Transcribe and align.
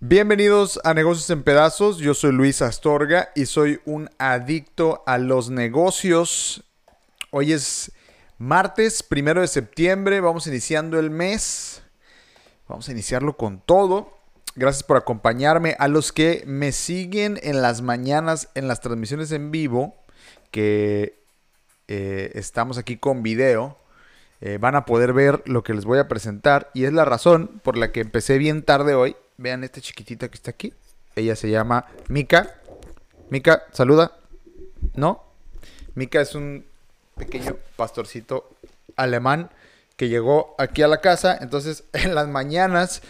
Bienvenidos 0.00 0.80
a 0.84 0.94
Negocios 0.94 1.28
en 1.30 1.42
Pedazos, 1.42 1.98
yo 1.98 2.14
soy 2.14 2.30
Luis 2.30 2.62
Astorga 2.62 3.30
y 3.34 3.46
soy 3.46 3.80
un 3.84 4.08
adicto 4.18 5.02
a 5.06 5.18
los 5.18 5.50
negocios. 5.50 6.62
Hoy 7.32 7.52
es 7.52 7.90
martes, 8.38 9.02
primero 9.02 9.40
de 9.40 9.48
septiembre, 9.48 10.20
vamos 10.20 10.46
iniciando 10.46 11.00
el 11.00 11.10
mes, 11.10 11.82
vamos 12.68 12.88
a 12.88 12.92
iniciarlo 12.92 13.36
con 13.36 13.60
todo. 13.60 14.16
Gracias 14.54 14.84
por 14.84 14.96
acompañarme. 14.96 15.74
A 15.80 15.88
los 15.88 16.12
que 16.12 16.44
me 16.46 16.70
siguen 16.70 17.40
en 17.42 17.60
las 17.60 17.82
mañanas 17.82 18.50
en 18.54 18.68
las 18.68 18.80
transmisiones 18.80 19.32
en 19.32 19.50
vivo, 19.50 19.96
que 20.50 21.18
eh, 21.88 22.32
estamos 22.34 22.78
aquí 22.78 22.96
con 22.96 23.22
video, 23.22 23.78
eh, 24.40 24.58
van 24.60 24.76
a 24.76 24.84
poder 24.84 25.12
ver 25.12 25.42
lo 25.46 25.62
que 25.62 25.74
les 25.74 25.84
voy 25.84 25.98
a 25.98 26.08
presentar 26.08 26.70
y 26.74 26.84
es 26.84 26.92
la 26.92 27.04
razón 27.04 27.60
por 27.62 27.76
la 27.76 27.92
que 27.92 28.00
empecé 28.00 28.38
bien 28.38 28.62
tarde 28.62 28.94
hoy 28.94 29.16
Vean 29.40 29.62
esta 29.62 29.80
chiquitita 29.80 30.28
que 30.28 30.34
está 30.34 30.50
aquí. 30.50 30.74
Ella 31.14 31.36
se 31.36 31.48
llama 31.48 31.86
Mika. 32.08 32.56
Mika, 33.30 33.62
saluda. 33.72 34.18
¿No? 34.94 35.22
Mika 35.94 36.20
es 36.20 36.34
un 36.34 36.64
pequeño 37.16 37.56
pastorcito 37.76 38.50
alemán 38.96 39.48
que 39.96 40.08
llegó 40.08 40.56
aquí 40.58 40.82
a 40.82 40.88
la 40.88 41.00
casa. 41.00 41.38
Entonces, 41.40 41.84
en 41.92 42.16
las 42.16 42.26
mañanas 42.26 43.02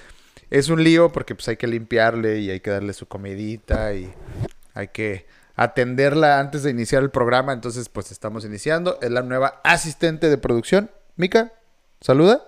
es 0.50 0.68
un 0.68 0.84
lío 0.84 1.12
porque 1.12 1.34
pues 1.34 1.48
hay 1.48 1.56
que 1.56 1.66
limpiarle 1.66 2.40
y 2.40 2.50
hay 2.50 2.60
que 2.60 2.72
darle 2.72 2.92
su 2.92 3.06
comidita 3.08 3.94
y 3.94 4.12
hay 4.74 4.88
que 4.88 5.24
atenderla 5.58 6.40
antes 6.40 6.62
de 6.62 6.70
iniciar 6.70 7.02
el 7.02 7.10
programa. 7.10 7.52
Entonces, 7.52 7.90
pues 7.90 8.10
estamos 8.10 8.46
iniciando. 8.46 8.98
Es 9.02 9.10
la 9.10 9.22
nueva 9.22 9.60
asistente 9.64 10.30
de 10.30 10.38
producción. 10.38 10.90
Mika, 11.16 11.52
saluda. 12.00 12.44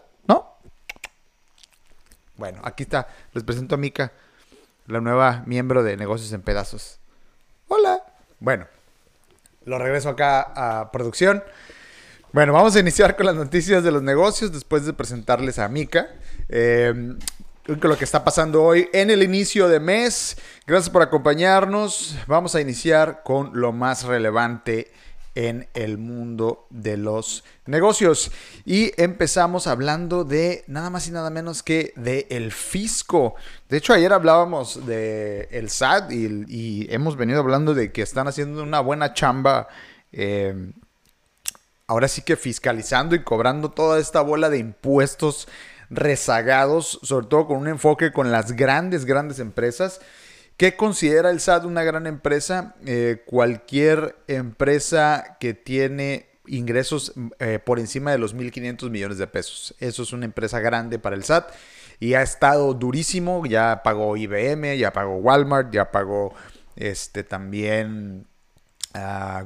Bueno, 2.40 2.58
aquí 2.64 2.84
está. 2.84 3.06
Les 3.34 3.44
presento 3.44 3.74
a 3.74 3.78
Mika, 3.78 4.12
la 4.86 5.02
nueva 5.02 5.42
miembro 5.44 5.82
de 5.82 5.98
Negocios 5.98 6.32
en 6.32 6.40
Pedazos. 6.40 6.98
Hola. 7.68 8.02
Bueno, 8.38 8.66
lo 9.66 9.78
regreso 9.78 10.08
acá 10.08 10.52
a 10.56 10.90
producción. 10.90 11.44
Bueno, 12.32 12.54
vamos 12.54 12.74
a 12.76 12.80
iniciar 12.80 13.14
con 13.14 13.26
las 13.26 13.34
noticias 13.34 13.84
de 13.84 13.92
los 13.92 14.02
negocios 14.02 14.52
después 14.52 14.86
de 14.86 14.94
presentarles 14.94 15.58
a 15.58 15.68
Mika. 15.68 16.08
Eh, 16.48 17.14
lo 17.66 17.96
que 17.96 18.04
está 18.04 18.24
pasando 18.24 18.62
hoy 18.62 18.88
en 18.92 19.10
el 19.10 19.22
inicio 19.22 19.68
de 19.68 19.80
mes. 19.80 20.36
Gracias 20.66 20.90
por 20.90 21.02
acompañarnos. 21.02 22.16
Vamos 22.26 22.54
a 22.54 22.60
iniciar 22.60 23.22
con 23.22 23.50
lo 23.60 23.72
más 23.72 24.04
relevante 24.04 24.90
en 25.34 25.68
el 25.74 25.98
mundo 25.98 26.66
de 26.70 26.96
los 26.96 27.44
negocios. 27.66 28.32
Y 28.64 28.92
empezamos 29.00 29.66
hablando 29.66 30.24
de 30.24 30.64
nada 30.66 30.90
más 30.90 31.06
y 31.06 31.12
nada 31.12 31.30
menos 31.30 31.62
que 31.62 31.92
de 31.96 32.26
el 32.30 32.50
fisco. 32.50 33.34
De 33.68 33.76
hecho, 33.76 33.92
ayer 33.92 34.12
hablábamos 34.12 34.86
de 34.86 35.48
el 35.52 35.70
SAT 35.70 36.12
y, 36.12 36.86
hemos 36.90 37.16
venido 37.16 37.40
hablando 37.40 37.74
de 37.74 37.92
que 37.92 38.02
están 38.02 38.26
haciendo 38.26 38.62
una 38.62 38.80
buena 38.80 39.14
chamba. 39.14 39.68
Eh, 40.12 40.72
ahora 41.86 42.08
sí 42.08 42.22
que 42.22 42.36
fiscalizando 42.36 43.14
y 43.14 43.22
cobrando 43.22 43.70
toda 43.70 44.00
esta 44.00 44.20
bola 44.22 44.48
de 44.50 44.58
impuestos 44.58 45.46
rezagados, 45.90 47.00
sobre 47.02 47.26
todo 47.26 47.48
con 47.48 47.58
un 47.58 47.68
enfoque 47.68 48.12
con 48.12 48.30
las 48.30 48.52
grandes, 48.52 49.04
grandes 49.04 49.38
empresas. 49.40 50.00
¿Qué 50.56 50.76
considera 50.76 51.30
el 51.30 51.40
SAT 51.40 51.64
una 51.64 51.82
gran 51.82 52.06
empresa? 52.06 52.74
Eh, 52.86 53.22
cualquier 53.26 54.16
empresa 54.28 55.36
que 55.40 55.54
tiene 55.54 56.28
ingresos 56.46 57.14
eh, 57.38 57.58
por 57.64 57.78
encima 57.78 58.12
de 58.12 58.18
los 58.18 58.36
1.500 58.36 58.90
millones 58.90 59.18
de 59.18 59.26
pesos. 59.26 59.74
Eso 59.78 60.02
es 60.02 60.12
una 60.12 60.26
empresa 60.26 60.60
grande 60.60 60.98
para 60.98 61.16
el 61.16 61.24
SAT 61.24 61.50
y 61.98 62.14
ha 62.14 62.22
estado 62.22 62.74
durísimo. 62.74 63.44
Ya 63.46 63.82
pagó 63.82 64.16
IBM, 64.16 64.76
ya 64.76 64.92
pagó 64.92 65.16
Walmart, 65.16 65.72
ya 65.72 65.90
pagó 65.90 66.34
este, 66.76 67.24
también 67.24 68.26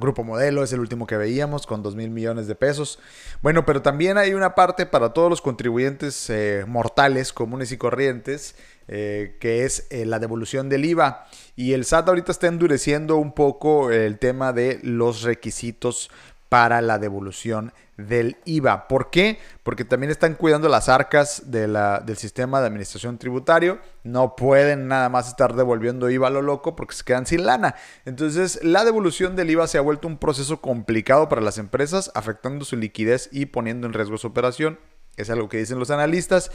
Grupo 0.01 0.25
Modelo, 0.25 0.63
es 0.63 0.73
el 0.73 0.81
último 0.81 1.07
que 1.07 1.17
veíamos 1.19 1.67
con 1.67 1.83
2 1.83 1.97
mil 1.97 2.11
millones 2.11 2.47
de 2.47 2.55
pesos. 2.55 2.99
Bueno, 3.43 3.67
pero 3.67 3.83
también 3.83 4.17
hay 4.17 4.33
una 4.33 4.55
parte 4.55 4.87
para 4.87 5.13
todos 5.13 5.29
los 5.29 5.43
contribuyentes 5.43 6.31
eh, 6.31 6.65
mortales, 6.67 7.33
comunes 7.33 7.71
y 7.71 7.77
corrientes 7.77 8.55
eh, 8.87 9.39
que 9.41 9.65
es 9.65 9.87
eh, 9.89 10.05
la 10.05 10.19
devolución 10.19 10.69
del 10.69 10.85
IVA. 10.85 11.27
Y 11.57 11.73
el 11.73 11.87
SAT 11.87 12.09
ahorita 12.09 12.33
está 12.33 12.49
endureciendo 12.49 13.17
un 13.17 13.33
poco 13.33 13.91
el 13.91 14.19
tema 14.19 14.53
de 14.53 14.79
los 14.83 15.23
requisitos 15.23 16.11
para 16.55 16.81
la 16.83 17.01
devolución 17.01 17.73
del 17.97 18.37
IVA. 18.45 18.87
¿Por 18.87 19.11
qué? 19.11 19.41
Porque 19.65 19.85
también 19.85 20.13
están 20.13 20.37
cuidando 20.37 20.69
las 20.69 20.89
arcas 20.89 21.51
del 21.51 22.17
sistema 22.17 22.61
de 22.61 22.69
administración 22.69 23.19
tributario. 23.19 23.81
No 24.05 24.37
pueden 24.37 24.87
nada 24.87 25.09
más 25.09 25.27
estar 25.27 25.57
devolviendo 25.57 26.09
IVA 26.09 26.29
a 26.29 26.31
lo 26.31 26.43
loco 26.43 26.77
porque 26.77 26.95
se 26.95 27.03
quedan 27.03 27.27
sin 27.27 27.45
lana. 27.45 27.75
Entonces, 28.05 28.63
la 28.63 28.85
devolución 28.85 29.35
del 29.35 29.51
IVA 29.51 29.67
se 29.67 29.79
ha 29.79 29.81
vuelto 29.81 30.07
un 30.07 30.17
proceso 30.17 30.61
complicado 30.61 31.29
para 31.29 31.41
las 31.41 31.59
empresas, 31.59 32.13
afectando 32.15 32.65
su 32.65 32.77
liquidez 32.77 33.29
y 33.33 33.47
poniendo 33.47 33.89
en 33.89 33.93
riesgo 33.93 34.17
su 34.17 34.29
operación. 34.29 34.79
Es 35.17 35.31
algo 35.31 35.49
que 35.49 35.59
dicen 35.59 35.81
los 35.81 35.91
analistas. 35.91 36.53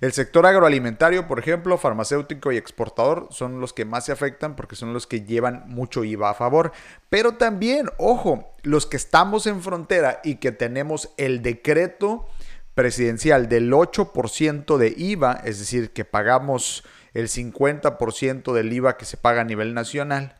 El 0.00 0.12
sector 0.12 0.46
agroalimentario, 0.46 1.28
por 1.28 1.38
ejemplo, 1.38 1.76
farmacéutico 1.76 2.50
y 2.52 2.56
exportador 2.56 3.28
son 3.30 3.60
los 3.60 3.74
que 3.74 3.84
más 3.84 4.06
se 4.06 4.12
afectan 4.12 4.56
porque 4.56 4.74
son 4.74 4.94
los 4.94 5.06
que 5.06 5.22
llevan 5.22 5.64
mucho 5.66 6.04
IVA 6.04 6.30
a 6.30 6.34
favor. 6.34 6.72
Pero 7.10 7.34
también, 7.34 7.90
ojo, 7.98 8.54
los 8.62 8.86
que 8.86 8.96
estamos 8.96 9.46
en 9.46 9.60
frontera 9.60 10.20
y 10.24 10.36
que 10.36 10.52
tenemos 10.52 11.10
el 11.18 11.42
decreto 11.42 12.26
presidencial 12.74 13.50
del 13.50 13.70
8% 13.70 14.78
de 14.78 14.94
IVA, 14.96 15.42
es 15.44 15.58
decir, 15.58 15.92
que 15.92 16.06
pagamos 16.06 16.82
el 17.12 17.28
50% 17.28 18.54
del 18.54 18.72
IVA 18.72 18.96
que 18.96 19.04
se 19.04 19.18
paga 19.18 19.42
a 19.42 19.44
nivel 19.44 19.74
nacional, 19.74 20.34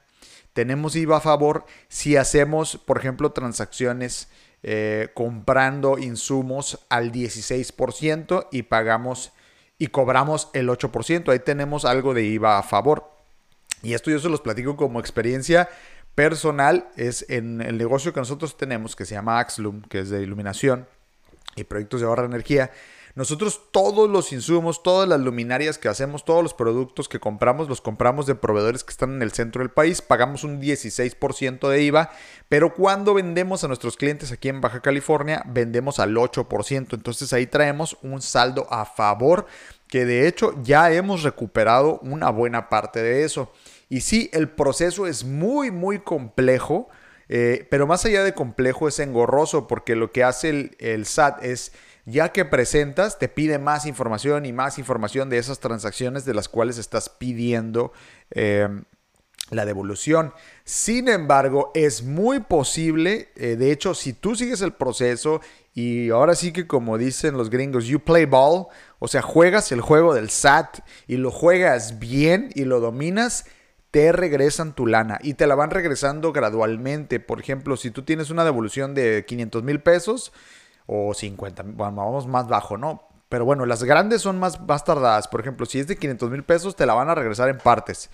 tenemos 0.54 0.97
IVA 0.97 1.19
a 1.19 1.21
favor 1.21 1.66
si 1.88 2.16
hacemos, 2.16 2.78
por 2.78 2.97
ejemplo, 2.97 3.32
transacciones 3.32 4.28
eh, 4.62 5.09
comprando 5.12 5.98
insumos 5.98 6.87
al 6.88 7.12
16% 7.12 8.48
y 8.53 8.62
pagamos 8.62 9.32
y 9.81 9.87
cobramos 9.87 10.51
el 10.53 10.69
8%. 10.69 11.33
Ahí 11.33 11.39
tenemos 11.39 11.87
algo 11.87 12.13
de 12.13 12.23
IVA 12.23 12.59
a 12.59 12.63
favor. 12.63 13.11
Y 13.83 13.95
esto 13.95 14.11
yo 14.11 14.19
se 14.21 14.29
los 14.29 14.43
platico 14.43 14.77
como 14.77 15.01
experiencia 15.01 15.71
personal. 16.15 16.89
Es 16.97 17.25
en 17.31 17.63
el 17.63 17.79
negocio 17.79 18.13
que 18.13 18.21
nosotros 18.21 18.59
tenemos, 18.59 18.95
que 18.95 19.07
se 19.07 19.15
llama 19.15 19.41
Axlum, 19.41 19.81
que 19.81 20.01
es 20.01 20.11
de 20.11 20.23
iluminación 20.23 20.87
y 21.57 21.65
proyectos 21.65 22.03
de 22.03 22.07
ahorra 22.07 22.25
de 22.25 22.29
energía. 22.29 22.71
Nosotros 23.15 23.60
todos 23.72 24.09
los 24.09 24.32
insumos, 24.32 24.82
todas 24.82 25.09
las 25.09 25.21
luminarias 25.21 25.78
que 25.78 25.88
hacemos, 25.88 26.25
todos 26.25 26.43
los 26.43 26.54
productos 26.54 27.09
que 27.09 27.19
compramos, 27.19 27.69
los 27.69 27.81
compramos 27.81 28.26
de 28.26 28.34
proveedores 28.34 28.84
que 28.84 28.93
están 28.93 29.15
en 29.15 29.22
el 29.22 29.32
centro 29.32 29.62
del 29.62 29.71
país, 29.71 30.00
pagamos 30.00 30.44
un 30.44 30.60
16% 30.60 31.69
de 31.69 31.82
IVA, 31.82 32.10
pero 32.48 32.75
cuando 32.75 33.15
vendemos 33.15 33.65
a 33.65 33.69
nuestros 33.69 33.97
clientes 33.97 34.31
aquí 34.32 34.48
en 34.48 34.60
Baja 34.60 34.81
California, 34.81 35.43
vendemos 35.47 35.98
al 35.98 36.15
8%. 36.15 36.94
Entonces 36.94 37.32
ahí 37.32 37.47
traemos 37.47 37.97
un 38.03 38.22
saldo 38.22 38.66
a 38.71 38.84
favor 38.84 39.47
que 39.88 40.04
de 40.04 40.28
hecho 40.28 40.54
ya 40.62 40.92
hemos 40.92 41.22
recuperado 41.25 41.98
una 42.03 42.31
buena 42.31 42.69
parte 42.69 43.03
de 43.03 43.25
eso. 43.25 43.53
Y 43.88 44.03
sí, 44.03 44.31
el 44.32 44.48
proceso 44.48 45.09
es 45.09 45.25
muy, 45.25 45.72
muy 45.72 45.98
complejo, 45.98 46.88
eh, 47.28 47.66
pero 47.71 47.88
más 47.88 48.04
allá 48.04 48.22
de 48.22 48.34
complejo 48.34 48.87
es 48.87 49.00
engorroso 49.00 49.66
porque 49.66 49.97
lo 49.97 50.12
que 50.12 50.22
hace 50.22 50.48
el, 50.50 50.77
el 50.78 51.06
SAT 51.06 51.44
es 51.44 51.72
ya 52.10 52.31
que 52.31 52.44
presentas, 52.44 53.19
te 53.19 53.28
pide 53.28 53.59
más 53.59 53.87
información 53.87 54.47
y 54.47 54.53
más 54.53 54.78
información 54.78 55.31
de 55.31 55.38
esas 55.38 55.60
transacciones 55.60 56.25
de 56.25 56.34
las 56.34 56.48
cuales 56.48 56.78
estás 56.78 57.09
pidiendo 57.09 57.93
em, 58.31 58.84
la 59.50 59.65
devolución. 59.65 60.32
Sin 60.65 61.09
embargo, 61.09 61.71
es 61.75 62.03
muy 62.03 62.41
posible, 62.41 63.28
eh, 63.37 63.56
de 63.56 63.72
hecho, 63.72 63.95
si 63.95 64.12
tú 64.12 64.34
sigues 64.36 64.60
el 64.60 64.72
proceso 64.72 65.41
y 65.74 66.10
ahora 66.10 66.34
sí 66.34 66.53
que 66.53 66.66
como 66.66 66.98
dicen 66.98 67.36
los 67.36 67.51
gringos, 67.51 67.86
you 67.86 68.01
play 68.01 68.24
ball, 68.24 68.66
o 68.98 69.09
sea, 69.09 69.22
juegas 69.22 69.72
el 69.72 69.80
juego 69.80 70.15
del 70.15 70.30
SAT 70.30 70.80
y 71.06 71.16
lo 71.16 71.30
juegas 71.30 71.98
bien 71.98 72.51
y 72.54 72.65
lo 72.65 72.80
dominas, 72.80 73.45
te 73.91 74.13
regresan 74.13 74.74
tu 74.74 74.86
lana 74.86 75.18
y 75.22 75.34
te 75.34 75.47
la 75.47 75.54
van 75.54 75.71
regresando 75.71 76.33
gradualmente. 76.33 77.18
Por 77.18 77.41
ejemplo, 77.41 77.77
si 77.77 77.91
tú 77.91 78.03
tienes 78.03 78.30
una 78.30 78.45
devolución 78.45 78.95
de 78.95 79.24
500 79.27 79.63
mil 79.65 79.80
pesos, 79.80 80.33
o 80.92 81.15
50, 81.15 81.63
bueno, 81.66 81.92
vamos 81.95 82.27
más 82.27 82.48
bajo, 82.48 82.77
¿no? 82.77 83.07
Pero 83.28 83.45
bueno, 83.45 83.65
las 83.65 83.84
grandes 83.84 84.22
son 84.22 84.41
más, 84.41 84.60
más 84.60 84.84
tardadas. 84.84 85.28
Por 85.28 85.41
ejemplo, 85.41 85.65
si 85.65 85.78
es 85.78 85.87
de 85.87 85.97
500 85.97 86.31
mil 86.31 86.42
pesos, 86.42 86.75
te 86.75 86.84
la 86.84 86.95
van 86.95 87.09
a 87.09 87.15
regresar 87.15 87.48
en 87.48 87.59
partes. 87.59 88.10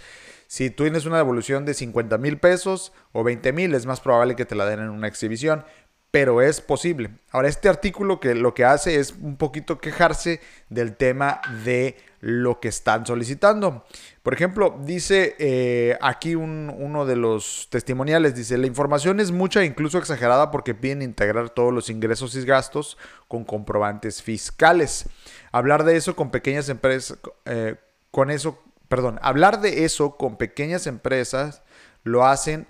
Si 0.47 0.69
tú 0.69 0.83
tienes 0.83 1.07
una 1.07 1.17
devolución 1.17 1.65
de 1.65 1.73
50 1.73 2.19
mil 2.19 2.39
pesos 2.39 2.93
o 3.13 3.25
20 3.25 3.53
mil, 3.55 3.75
es 3.75 3.87
más 3.87 4.01
probable 4.01 4.37
que 4.37 4.45
te 4.45 4.55
la 4.55 4.67
den 4.67 4.81
en 4.81 4.91
una 4.91 5.09
exhibición. 5.09 5.65
pero 6.11 6.41
es 6.41 6.61
posible. 6.61 7.11
Ahora, 7.31 7.49
este 7.49 7.69
artículo 7.69 8.21
que 8.21 8.35
lo 8.35 8.55
que 8.55 8.65
hace 8.65 8.99
es 8.99 9.13
un 9.21 9.37
poquito 9.37 9.79
quejarse 9.79 10.41
del 10.71 10.97
tema 10.97 11.41
de 11.65 11.97
lo 12.21 12.61
que 12.61 12.69
están 12.69 13.07
solicitando. 13.07 13.85
Por 14.23 14.35
ejemplo, 14.35 14.79
dice 14.85 15.37
eh, 15.39 15.97
aquí 16.01 16.35
uno 16.35 17.07
de 17.07 17.17
los 17.17 17.69
testimoniales, 17.71 18.35
dice, 18.35 18.59
la 18.59 18.67
información 18.67 19.21
es 19.21 19.31
mucha 19.31 19.63
e 19.63 19.67
incluso 19.67 19.99
exagerada 19.99 20.51
porque 20.51 20.75
piden 20.75 21.03
integrar 21.03 21.51
todos 21.51 21.73
los 21.73 21.91
ingresos 21.91 22.35
y 22.35 22.45
gastos 22.45 22.99
con 23.29 23.45
comprobantes 23.45 24.23
fiscales. 24.23 25.09
Hablar 25.53 25.85
de 25.85 25.97
eso 25.97 26.17
con 26.17 26.31
pequeñas 26.31 26.69
empresas, 26.69 27.19
eh, 27.45 27.77
con 28.11 28.31
eso, 28.31 28.59
perdón, 28.89 29.19
hablar 29.23 29.61
de 29.61 29.85
eso 29.85 30.17
con 30.17 30.37
pequeñas 30.37 30.87
empresas 30.87 31.63
lo 32.03 32.25
hacen 32.25 32.67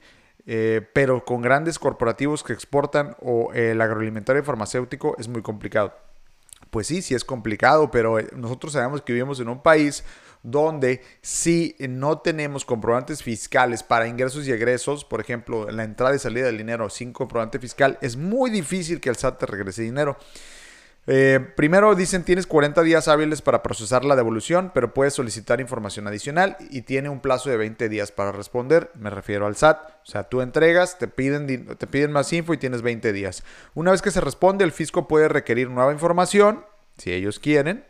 eh, 0.48 0.88
pero 0.92 1.24
con 1.24 1.42
grandes 1.42 1.76
corporativos 1.78 2.44
que 2.44 2.52
exportan 2.52 3.16
o 3.20 3.52
el 3.52 3.80
agroalimentario 3.80 4.42
y 4.42 4.44
farmacéutico 4.44 5.16
es 5.18 5.26
muy 5.26 5.42
complicado. 5.42 6.05
Pues 6.70 6.86
sí, 6.86 7.02
sí 7.02 7.14
es 7.14 7.24
complicado, 7.24 7.90
pero 7.90 8.18
eh, 8.18 8.28
nosotros 8.36 8.72
sabemos 8.72 9.02
que 9.02 9.12
vivimos 9.12 9.40
en 9.40 9.48
un 9.48 9.62
país 9.62 10.04
donde 10.42 11.02
si 11.22 11.74
no 11.80 12.18
tenemos 12.18 12.64
comprobantes 12.64 13.22
fiscales 13.22 13.82
para 13.82 14.06
ingresos 14.06 14.46
y 14.46 14.52
egresos, 14.52 15.04
por 15.04 15.20
ejemplo, 15.20 15.68
la 15.70 15.82
entrada 15.82 16.14
y 16.14 16.20
salida 16.20 16.46
del 16.46 16.58
dinero 16.58 16.88
sin 16.88 17.12
comprobante 17.12 17.58
fiscal, 17.58 17.98
es 18.00 18.16
muy 18.16 18.50
difícil 18.50 19.00
que 19.00 19.08
el 19.08 19.16
SAT 19.16 19.42
regrese 19.42 19.82
dinero. 19.82 20.16
Eh, 21.08 21.38
primero 21.54 21.94
dicen 21.94 22.24
tienes 22.24 22.48
40 22.48 22.82
días 22.82 23.06
hábiles 23.06 23.40
para 23.40 23.62
procesar 23.62 24.04
la 24.04 24.16
devolución, 24.16 24.72
pero 24.74 24.92
puedes 24.92 25.14
solicitar 25.14 25.60
información 25.60 26.08
adicional 26.08 26.56
y 26.70 26.82
tiene 26.82 27.08
un 27.08 27.20
plazo 27.20 27.48
de 27.48 27.56
20 27.56 27.88
días 27.88 28.10
para 28.10 28.32
responder. 28.32 28.90
Me 28.94 29.10
refiero 29.10 29.46
al 29.46 29.56
SAT. 29.56 29.78
O 30.02 30.06
sea, 30.06 30.24
tú 30.24 30.40
entregas, 30.40 30.98
te 30.98 31.06
piden, 31.06 31.76
te 31.76 31.86
piden 31.86 32.12
más 32.12 32.32
info 32.32 32.54
y 32.54 32.58
tienes 32.58 32.82
20 32.82 33.12
días. 33.12 33.44
Una 33.74 33.92
vez 33.92 34.02
que 34.02 34.10
se 34.10 34.20
responde, 34.20 34.64
el 34.64 34.72
fisco 34.72 35.06
puede 35.06 35.28
requerir 35.28 35.70
nueva 35.70 35.92
información, 35.92 36.64
si 36.98 37.12
ellos 37.12 37.38
quieren, 37.38 37.84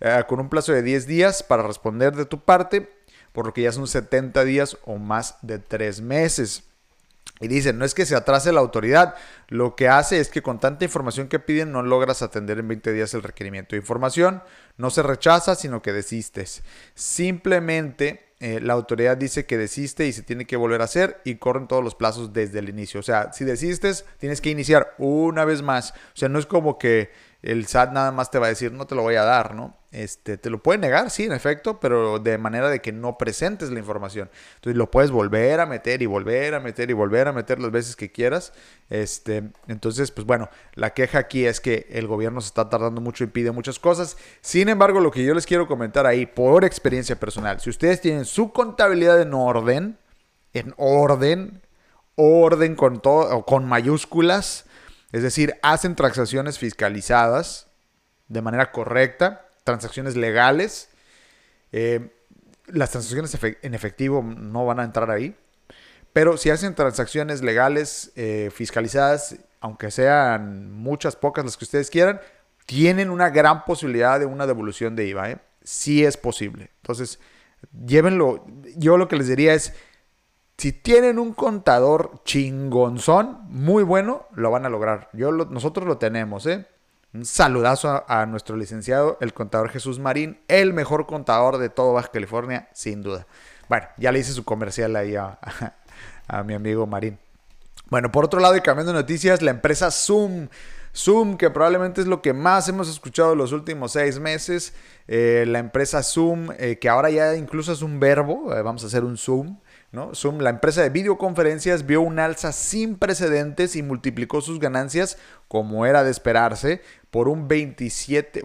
eh, 0.00 0.22
con 0.28 0.40
un 0.40 0.50
plazo 0.50 0.72
de 0.72 0.82
10 0.82 1.06
días 1.06 1.42
para 1.42 1.62
responder 1.62 2.14
de 2.14 2.26
tu 2.26 2.40
parte, 2.40 2.90
por 3.32 3.46
lo 3.46 3.54
que 3.54 3.62
ya 3.62 3.72
son 3.72 3.86
70 3.86 4.44
días 4.44 4.76
o 4.84 4.98
más 4.98 5.38
de 5.42 5.58
3 5.58 6.02
meses. 6.02 6.67
Y 7.40 7.48
dicen, 7.48 7.78
no 7.78 7.84
es 7.84 7.94
que 7.94 8.04
se 8.04 8.16
atrase 8.16 8.52
la 8.52 8.60
autoridad, 8.60 9.14
lo 9.48 9.76
que 9.76 9.88
hace 9.88 10.18
es 10.18 10.28
que 10.28 10.42
con 10.42 10.58
tanta 10.58 10.84
información 10.84 11.28
que 11.28 11.38
piden 11.38 11.70
no 11.70 11.82
logras 11.82 12.22
atender 12.22 12.58
en 12.58 12.66
20 12.66 12.92
días 12.92 13.14
el 13.14 13.22
requerimiento 13.22 13.76
de 13.76 13.80
información, 13.80 14.42
no 14.76 14.90
se 14.90 15.02
rechaza, 15.02 15.54
sino 15.54 15.80
que 15.80 15.92
desistes. 15.92 16.62
Simplemente 16.94 18.28
eh, 18.40 18.60
la 18.60 18.74
autoridad 18.74 19.16
dice 19.16 19.46
que 19.46 19.58
desiste 19.58 20.06
y 20.06 20.12
se 20.12 20.22
tiene 20.22 20.46
que 20.46 20.56
volver 20.56 20.80
a 20.80 20.84
hacer 20.84 21.20
y 21.24 21.36
corren 21.36 21.66
todos 21.66 21.82
los 21.82 21.94
plazos 21.94 22.32
desde 22.32 22.60
el 22.60 22.68
inicio. 22.68 23.00
O 23.00 23.02
sea, 23.02 23.32
si 23.32 23.44
desistes, 23.44 24.04
tienes 24.18 24.40
que 24.40 24.50
iniciar 24.50 24.94
una 24.98 25.44
vez 25.44 25.62
más. 25.62 25.90
O 25.90 26.16
sea, 26.16 26.28
no 26.28 26.38
es 26.38 26.46
como 26.46 26.78
que 26.78 27.10
el 27.42 27.66
SAT 27.66 27.92
nada 27.92 28.10
más 28.10 28.30
te 28.30 28.38
va 28.38 28.46
a 28.46 28.48
decir, 28.48 28.72
no 28.72 28.86
te 28.86 28.96
lo 28.96 29.02
voy 29.02 29.14
a 29.14 29.22
dar, 29.22 29.54
¿no? 29.54 29.76
Este, 29.92 30.36
te 30.36 30.50
lo 30.50 30.62
puede 30.62 30.78
negar, 30.78 31.08
sí, 31.10 31.24
en 31.24 31.32
efecto, 31.32 31.80
pero 31.80 32.18
de 32.18 32.36
manera 32.36 32.68
de 32.68 32.80
que 32.80 32.92
no 32.92 33.16
presentes 33.16 33.70
la 33.70 33.78
información. 33.78 34.28
Entonces 34.56 34.76
lo 34.76 34.90
puedes 34.90 35.10
volver 35.10 35.60
a 35.60 35.66
meter 35.66 36.02
y 36.02 36.06
volver 36.06 36.54
a 36.54 36.60
meter 36.60 36.90
y 36.90 36.92
volver 36.92 37.28
a 37.28 37.32
meter 37.32 37.60
las 37.60 37.70
veces 37.70 37.96
que 37.96 38.10
quieras. 38.10 38.52
Este, 38.90 39.44
entonces, 39.68 40.10
pues 40.10 40.26
bueno, 40.26 40.50
la 40.74 40.90
queja 40.90 41.18
aquí 41.18 41.46
es 41.46 41.60
que 41.60 41.86
el 41.90 42.06
gobierno 42.06 42.40
se 42.40 42.48
está 42.48 42.68
tardando 42.68 43.00
mucho 43.00 43.24
y 43.24 43.28
pide 43.28 43.52
muchas 43.52 43.78
cosas. 43.78 44.16
Sin 44.40 44.68
embargo, 44.68 45.00
lo 45.00 45.10
que 45.10 45.24
yo 45.24 45.32
les 45.32 45.46
quiero 45.46 45.68
comentar 45.68 46.06
ahí, 46.06 46.26
por 46.26 46.64
experiencia 46.64 47.18
personal, 47.18 47.60
si 47.60 47.70
ustedes 47.70 48.00
tienen 48.00 48.24
su 48.24 48.52
contabilidad 48.52 49.22
en 49.22 49.32
orden, 49.32 49.96
en 50.52 50.74
orden, 50.76 51.62
orden 52.16 52.74
con 52.74 53.00
todo, 53.00 53.44
con 53.46 53.64
mayúsculas, 53.64 54.66
es 55.12 55.22
decir, 55.22 55.54
hacen 55.62 55.94
transacciones 55.94 56.58
fiscalizadas 56.58 57.68
de 58.28 58.42
manera 58.42 58.72
correcta, 58.72 59.48
transacciones 59.64 60.16
legales. 60.16 60.90
Eh, 61.72 62.14
las 62.66 62.90
transacciones 62.90 63.36
en 63.62 63.74
efectivo 63.74 64.22
no 64.22 64.66
van 64.66 64.80
a 64.80 64.84
entrar 64.84 65.10
ahí. 65.10 65.34
Pero 66.12 66.36
si 66.36 66.50
hacen 66.50 66.74
transacciones 66.74 67.42
legales 67.42 68.12
eh, 68.16 68.50
fiscalizadas, 68.52 69.36
aunque 69.60 69.90
sean 69.90 70.72
muchas, 70.72 71.16
pocas 71.16 71.44
las 71.44 71.56
que 71.56 71.64
ustedes 71.64 71.90
quieran, 71.90 72.20
tienen 72.66 73.10
una 73.10 73.30
gran 73.30 73.64
posibilidad 73.64 74.20
de 74.20 74.26
una 74.26 74.46
devolución 74.46 74.96
de 74.96 75.06
IVA. 75.06 75.30
¿eh? 75.30 75.38
Sí 75.62 76.04
es 76.04 76.16
posible. 76.16 76.70
Entonces, 76.82 77.18
llévenlo. 77.86 78.44
Yo 78.76 78.96
lo 78.96 79.08
que 79.08 79.16
les 79.16 79.28
diría 79.28 79.54
es, 79.54 79.72
si 80.58 80.72
tienen 80.72 81.20
un 81.20 81.34
contador 81.34 82.20
chingonzón, 82.24 83.38
muy 83.48 83.84
bueno, 83.84 84.26
lo 84.34 84.50
van 84.50 84.66
a 84.66 84.68
lograr. 84.68 85.08
Yo 85.12 85.30
nosotros 85.30 85.86
lo 85.86 85.98
tenemos, 85.98 86.46
¿eh? 86.46 86.66
Un 87.14 87.24
saludazo 87.24 88.04
a, 88.08 88.26
nuestro 88.26 88.56
licenciado, 88.56 89.16
el 89.20 89.32
contador 89.32 89.70
Jesús 89.70 90.00
Marín, 90.00 90.40
el 90.48 90.74
mejor 90.74 91.06
contador 91.06 91.58
de 91.58 91.68
todo 91.68 91.92
Baja 91.92 92.10
California, 92.10 92.68
sin 92.74 93.02
duda. 93.02 93.26
Bueno, 93.68 93.86
ya 93.98 94.10
le 94.10 94.18
hice 94.18 94.32
su 94.32 94.44
comercial 94.44 94.96
ahí 94.96 95.14
a, 95.14 95.38
mi 96.44 96.54
amigo 96.54 96.88
Marín. 96.88 97.18
Bueno, 97.88 98.10
por 98.10 98.24
otro 98.24 98.40
lado, 98.40 98.56
y 98.56 98.60
cambiando 98.60 98.92
de 98.92 98.98
noticias, 98.98 99.40
la 99.42 99.52
empresa 99.52 99.92
Zoom. 99.92 100.48
Zoom, 100.92 101.36
que 101.36 101.50
probablemente 101.50 102.00
es 102.00 102.08
lo 102.08 102.20
que 102.20 102.32
más 102.32 102.68
hemos 102.68 102.88
escuchado 102.88 103.36
los 103.36 103.52
últimos 103.52 103.92
seis 103.92 104.18
meses. 104.18 104.74
Eh, 105.06 105.44
la 105.46 105.60
empresa 105.60 106.02
Zoom, 106.02 106.50
eh, 106.58 106.78
que 106.80 106.88
ahora 106.88 107.10
ya 107.10 107.36
incluso 107.36 107.72
es 107.72 107.80
un 107.80 108.00
verbo, 108.00 108.52
eh, 108.54 108.62
vamos 108.62 108.82
a 108.82 108.88
hacer 108.88 109.04
un 109.04 109.16
Zoom. 109.16 109.58
Zoom, 110.14 110.40
la 110.40 110.50
empresa 110.50 110.82
de 110.82 110.90
videoconferencias, 110.90 111.86
vio 111.86 112.02
un 112.02 112.18
alza 112.18 112.52
sin 112.52 112.96
precedentes 112.96 113.74
y 113.74 113.82
multiplicó 113.82 114.42
sus 114.42 114.60
ganancias, 114.60 115.16
como 115.48 115.86
era 115.86 116.04
de 116.04 116.10
esperarse, 116.10 116.82
por 117.10 117.28
un 117.28 117.48
27, 117.48 118.42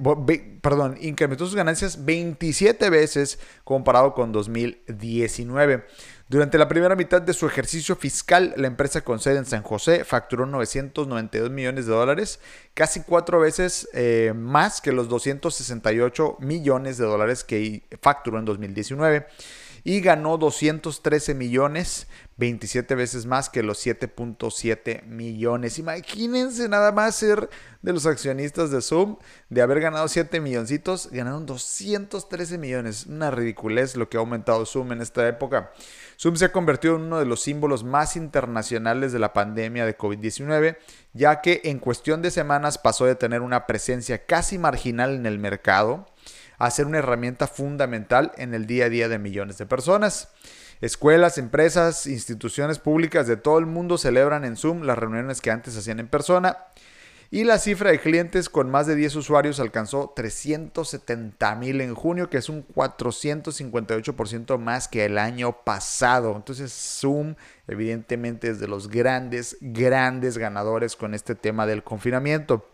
perdón, 0.61 0.97
incrementó 1.01 1.45
sus 1.45 1.55
ganancias 1.55 2.05
27 2.05 2.89
veces 2.89 3.39
comparado 3.65 4.13
con 4.13 4.31
2019. 4.31 5.85
Durante 6.29 6.57
la 6.57 6.69
primera 6.69 6.95
mitad 6.95 7.21
de 7.21 7.33
su 7.33 7.45
ejercicio 7.45 7.97
fiscal, 7.97 8.53
la 8.55 8.67
empresa 8.67 9.01
con 9.01 9.19
sede 9.19 9.37
en 9.37 9.45
San 9.45 9.63
José 9.63 10.05
facturó 10.05 10.45
992 10.45 11.51
millones 11.51 11.85
de 11.85 11.91
dólares, 11.91 12.39
casi 12.73 13.01
cuatro 13.01 13.41
veces 13.41 13.89
eh, 13.93 14.31
más 14.33 14.79
que 14.79 14.93
los 14.93 15.09
268 15.09 16.37
millones 16.39 16.97
de 16.97 17.05
dólares 17.05 17.43
que 17.43 17.83
facturó 18.01 18.39
en 18.39 18.45
2019 18.45 19.27
y 19.83 19.99
ganó 19.99 20.37
213 20.37 21.33
millones, 21.33 22.07
27 22.37 22.95
veces 22.95 23.25
más 23.25 23.49
que 23.49 23.63
los 23.63 23.85
7.7 23.85 25.03
millones. 25.03 25.77
Imagínense 25.77 26.69
nada 26.69 26.91
más 26.91 27.15
ser 27.15 27.49
de 27.81 27.91
los 27.93 28.05
accionistas 28.05 28.71
de 28.71 28.81
Zoom, 28.81 29.17
de 29.49 29.61
haber 29.61 29.81
ganado 29.81 30.07
7 30.07 30.39
milloncitos, 30.39 31.09
ganaron 31.11 31.45
213 31.45 32.57
millones. 32.57 33.05
Una 33.07 33.29
ridiculez 33.29 33.95
lo 33.95 34.09
que 34.09 34.17
ha 34.17 34.21
aumentado 34.21 34.65
Zoom 34.65 34.93
en 34.93 35.01
esta 35.01 35.27
época. 35.27 35.71
Zoom 36.17 36.37
se 36.37 36.45
ha 36.45 36.51
convertido 36.51 36.95
en 36.95 37.03
uno 37.03 37.19
de 37.19 37.25
los 37.25 37.41
símbolos 37.41 37.83
más 37.83 38.15
internacionales 38.15 39.11
de 39.11 39.19
la 39.19 39.33
pandemia 39.33 39.85
de 39.85 39.97
COVID-19, 39.97 40.77
ya 41.13 41.41
que 41.41 41.61
en 41.65 41.79
cuestión 41.79 42.21
de 42.21 42.31
semanas 42.31 42.77
pasó 42.77 43.05
de 43.05 43.15
tener 43.15 43.41
una 43.41 43.67
presencia 43.67 44.25
casi 44.25 44.57
marginal 44.57 45.15
en 45.15 45.25
el 45.25 45.39
mercado 45.39 46.05
a 46.65 46.71
ser 46.71 46.85
una 46.85 46.99
herramienta 46.99 47.47
fundamental 47.47 48.31
en 48.37 48.53
el 48.53 48.67
día 48.67 48.85
a 48.85 48.89
día 48.89 49.09
de 49.09 49.19
millones 49.19 49.57
de 49.57 49.65
personas. 49.65 50.29
Escuelas, 50.81 51.37
empresas, 51.37 52.07
instituciones 52.07 52.79
públicas 52.79 53.27
de 53.27 53.37
todo 53.37 53.57
el 53.57 53.65
mundo 53.65 53.97
celebran 53.97 54.43
en 54.43 54.57
Zoom 54.57 54.83
las 54.83 54.97
reuniones 54.97 55.39
que 55.39 55.51
antes 55.51 55.77
hacían 55.77 55.99
en 55.99 56.07
persona. 56.07 56.57
Y 57.33 57.45
la 57.45 57.57
cifra 57.57 57.89
de 57.89 57.99
clientes 57.99 58.47
con 58.47 58.69
más 58.69 58.85
de 58.85 58.95
10 58.95 59.15
usuarios 59.15 59.59
alcanzó 59.59 60.13
370 60.15 61.55
mil 61.55 61.81
en 61.81 61.95
junio, 61.95 62.29
que 62.29 62.37
es 62.37 62.47
un 62.47 62.63
458% 62.67 64.59
más 64.59 64.87
que 64.87 65.05
el 65.05 65.17
año 65.17 65.63
pasado. 65.63 66.35
Entonces 66.35 66.71
Zoom 66.71 67.33
evidentemente 67.67 68.49
es 68.49 68.59
de 68.59 68.67
los 68.67 68.87
grandes, 68.87 69.57
grandes 69.61 70.37
ganadores 70.37 70.95
con 70.95 71.15
este 71.15 71.33
tema 71.33 71.65
del 71.65 71.81
confinamiento. 71.81 72.69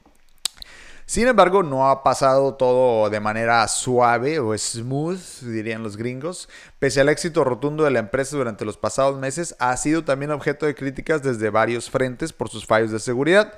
Sin 1.09 1.27
embargo, 1.27 1.63
no 1.63 1.89
ha 1.89 2.03
pasado 2.03 2.53
todo 2.53 3.09
de 3.09 3.19
manera 3.19 3.67
suave 3.67 4.37
o 4.37 4.55
smooth, 4.55 5.41
dirían 5.41 5.81
los 5.81 5.97
gringos. 5.97 6.47
Pese 6.77 7.01
al 7.01 7.09
éxito 7.09 7.43
rotundo 7.43 7.83
de 7.83 7.89
la 7.89 7.97
empresa 7.97 8.37
durante 8.37 8.63
los 8.63 8.77
pasados 8.77 9.17
meses, 9.17 9.55
ha 9.57 9.75
sido 9.75 10.03
también 10.03 10.29
objeto 10.29 10.67
de 10.67 10.75
críticas 10.75 11.23
desde 11.23 11.49
varios 11.49 11.89
frentes 11.89 12.31
por 12.31 12.49
sus 12.49 12.67
fallos 12.67 12.91
de 12.91 12.99
seguridad. 12.99 13.55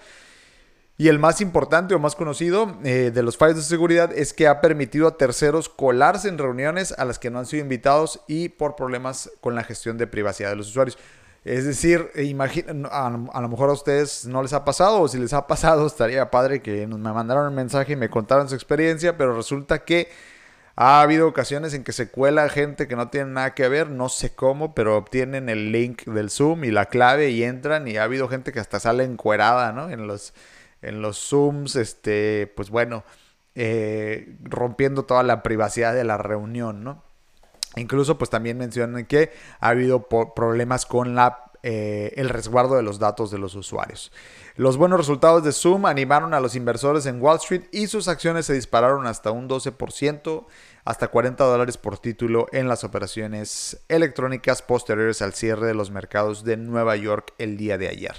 Y 0.96 1.10
el 1.10 1.20
más 1.20 1.42
importante 1.42 1.94
o 1.94 2.00
más 2.00 2.16
conocido 2.16 2.78
eh, 2.86 3.12
de 3.14 3.22
los 3.22 3.36
fallos 3.36 3.58
de 3.58 3.64
seguridad 3.64 4.14
es 4.14 4.32
que 4.32 4.48
ha 4.48 4.62
permitido 4.62 5.06
a 5.06 5.18
terceros 5.18 5.68
colarse 5.68 6.30
en 6.30 6.38
reuniones 6.38 6.94
a 6.94 7.04
las 7.04 7.20
que 7.20 7.32
no 7.32 7.40
han 7.40 7.48
sido 7.48 7.64
invitados 7.64 8.22
y 8.30 8.48
por 8.48 8.78
problemas 8.78 9.30
con 9.42 9.56
la 9.56 9.66
gestión 9.66 9.98
de 9.98 10.08
privacidad 10.08 10.52
de 10.52 10.56
los 10.56 10.70
usuarios. 10.70 10.98
Es 11.44 11.66
decir, 11.66 12.12
imagina, 12.16 12.88
a, 12.90 13.10
lo 13.42 13.50
mejor 13.50 13.70
a 13.70 13.74
ustedes 13.74 14.26
no 14.26 14.44
les 14.44 14.54
ha 14.54 14.64
pasado, 14.64 15.02
o 15.02 15.08
si 15.08 15.18
les 15.18 15.34
ha 15.34 15.48
pasado, 15.48 15.88
estaría 15.88 16.30
padre 16.32 16.62
que 16.62 16.86
me 16.88 16.98
mandaran 17.14 17.48
un 17.48 17.56
mensaje 17.56 17.94
y 17.94 17.96
me 17.96 18.10
contaran 18.10 18.48
su 18.50 18.56
experiencia, 18.56 19.18
pero 19.18 19.36
resulta 19.36 19.84
que 19.84 20.10
Ha 20.76 21.02
habido 21.02 21.28
ocasiones 21.28 21.74
en 21.74 21.84
que 21.84 21.92
se 21.92 22.10
cuela 22.10 22.50
gente 22.50 22.88
que 22.88 22.96
no 22.96 23.10
tiene 23.10 23.32
nada 23.32 23.54
que 23.54 23.68
ver, 23.70 23.90
no 23.90 24.10
sé 24.10 24.34
cómo, 24.36 24.74
pero 24.74 24.98
obtienen 24.98 25.50
el 25.50 25.72
link 25.72 26.06
del 26.06 26.30
Zoom 26.30 26.64
y 26.64 26.72
la 26.72 26.88
clave 26.88 27.30
y 27.32 27.44
entran 27.44 27.88
y 27.88 27.98
ha 27.98 28.04
habido 28.04 28.28
gente 28.30 28.52
que 28.54 28.60
hasta 28.60 28.80
sale 28.80 29.04
encuerada, 29.04 29.74
¿no? 29.74 29.90
En 29.90 30.08
los, 30.08 30.34
en 30.82 31.02
los 31.02 31.18
Zooms, 31.30 31.76
este, 31.76 32.52
pues 32.56 32.70
bueno, 32.70 33.04
eh, 33.56 34.38
rompiendo 34.44 35.04
toda 35.06 35.24
la 35.24 35.44
privacidad 35.44 35.94
de 35.94 36.06
la 36.06 36.18
reunión, 36.18 36.84
¿no? 36.84 37.04
Incluso 37.76 38.18
pues 38.18 38.30
también 38.30 38.58
mencionan 38.58 39.06
que 39.06 39.32
ha 39.60 39.70
habido 39.70 40.08
problemas 40.36 40.86
con 40.86 41.18
eh, 41.64 42.14
el 42.16 42.30
resguardo 42.30 42.76
de 42.76 42.84
los 42.84 43.00
datos 43.00 43.32
de 43.32 43.38
los 43.38 43.56
usuarios. 43.56 44.12
Los 44.56 44.76
buenos 44.76 45.00
resultados 45.00 45.44
de 45.44 45.54
Zoom 45.54 45.86
animaron 45.86 46.34
a 46.34 46.42
los 46.42 46.56
inversores 46.56 47.06
en 47.06 47.22
Wall 47.22 47.38
Street 47.38 47.64
y 47.72 47.88
sus 47.88 48.08
acciones 48.10 48.46
se 48.46 48.54
dispararon 48.54 49.08
hasta 49.08 49.32
un 49.32 49.48
12%, 49.48 50.46
hasta 50.84 51.08
40 51.08 51.44
dólares 51.46 51.78
por 51.78 51.98
título 51.98 52.48
en 52.52 52.68
las 52.68 52.84
operaciones 52.84 53.82
electrónicas 53.88 54.62
posteriores 54.62 55.22
al 55.22 55.34
cierre 55.34 55.68
de 55.68 55.74
los 55.74 55.92
mercados 55.92 56.44
de 56.44 56.58
Nueva 56.58 56.98
York 56.98 57.34
el 57.38 57.56
día 57.56 57.78
de 57.78 57.88
ayer. 57.88 58.16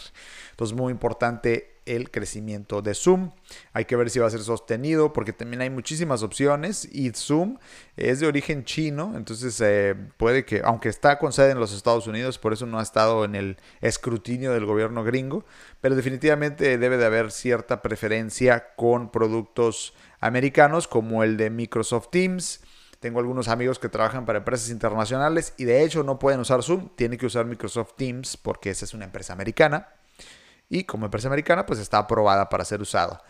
Entonces, 0.53 0.77
muy 0.77 0.91
importante 0.91 1.72
el 1.87 2.11
crecimiento 2.11 2.83
de 2.83 2.95
Zoom. 2.95 3.31
Hay 3.73 3.85
que 3.85 3.97
ver 3.97 4.11
si 4.11 4.19
va 4.19 4.27
a 4.27 4.31
ser 4.31 4.41
sostenido 4.41 5.13
porque 5.13 5.33
también 5.33 5.63
hay 5.63 5.71
muchísimas 5.71 6.23
opciones 6.23 6.89
y 6.91 7.11
Zoom 7.11 7.59
es 7.97 8.21
de 8.21 8.27
origen 8.27 8.65
chino, 8.65 9.15
entonces 9.17 9.61
eh, 9.61 9.95
puede 10.17 10.45
que, 10.45 10.63
aunque 10.65 10.89
está 10.89 11.19
con 11.19 11.33
sede 11.33 11.51
en 11.51 11.61
los 11.61 11.73
Estados 11.75 12.07
Unidos, 12.07 12.39
por 12.39 12.53
eso 12.53 12.67
no 12.67 12.79
ha 12.79 12.83
estado 12.83 13.25
en 13.25 13.35
el 13.35 13.57
escrutinio 13.81 14.53
del 14.53 14.67
gobierno 14.67 15.05
gringo, 15.05 15.45
pero 15.81 15.97
definitivamente 15.97 16.79
debe 16.79 16.97
de 16.97 17.07
haber 17.07 17.31
cierta 17.31 17.83
preferencia 17.83 18.75
con 18.77 19.11
productos 19.11 19.95
americanos 20.21 20.89
como 20.89 21.25
el 21.25 21.37
de 21.37 21.51
Microsoft 21.51 22.09
Teams. 22.11 22.61
Tengo 23.01 23.19
algunos 23.19 23.49
amigos 23.49 23.81
que 23.81 23.89
trabajan 23.89 24.25
para 24.25 24.39
empresas 24.39 24.71
internacionales 24.71 25.55
y 25.57 25.65
de 25.65 25.83
hecho 25.83 26.05
no 26.05 26.21
pueden 26.21 26.39
usar 26.39 26.63
Zoom, 26.63 26.91
tienen 26.95 27.19
que 27.19 27.27
usar 27.27 27.47
Microsoft 27.47 27.95
Teams 27.97 28.37
porque 28.37 28.71
esa 28.71 28.85
es 28.85 28.95
una 28.95 29.07
empresa 29.07 29.33
americana 29.33 29.89
y 30.73 30.85
como 30.85 31.05
empresa 31.05 31.29
americana 31.29 31.67
pues 31.67 31.79
está 31.79 31.99
aprobada 31.99 32.49
para 32.49 32.65
ser 32.65 32.81
usada. 32.81 33.23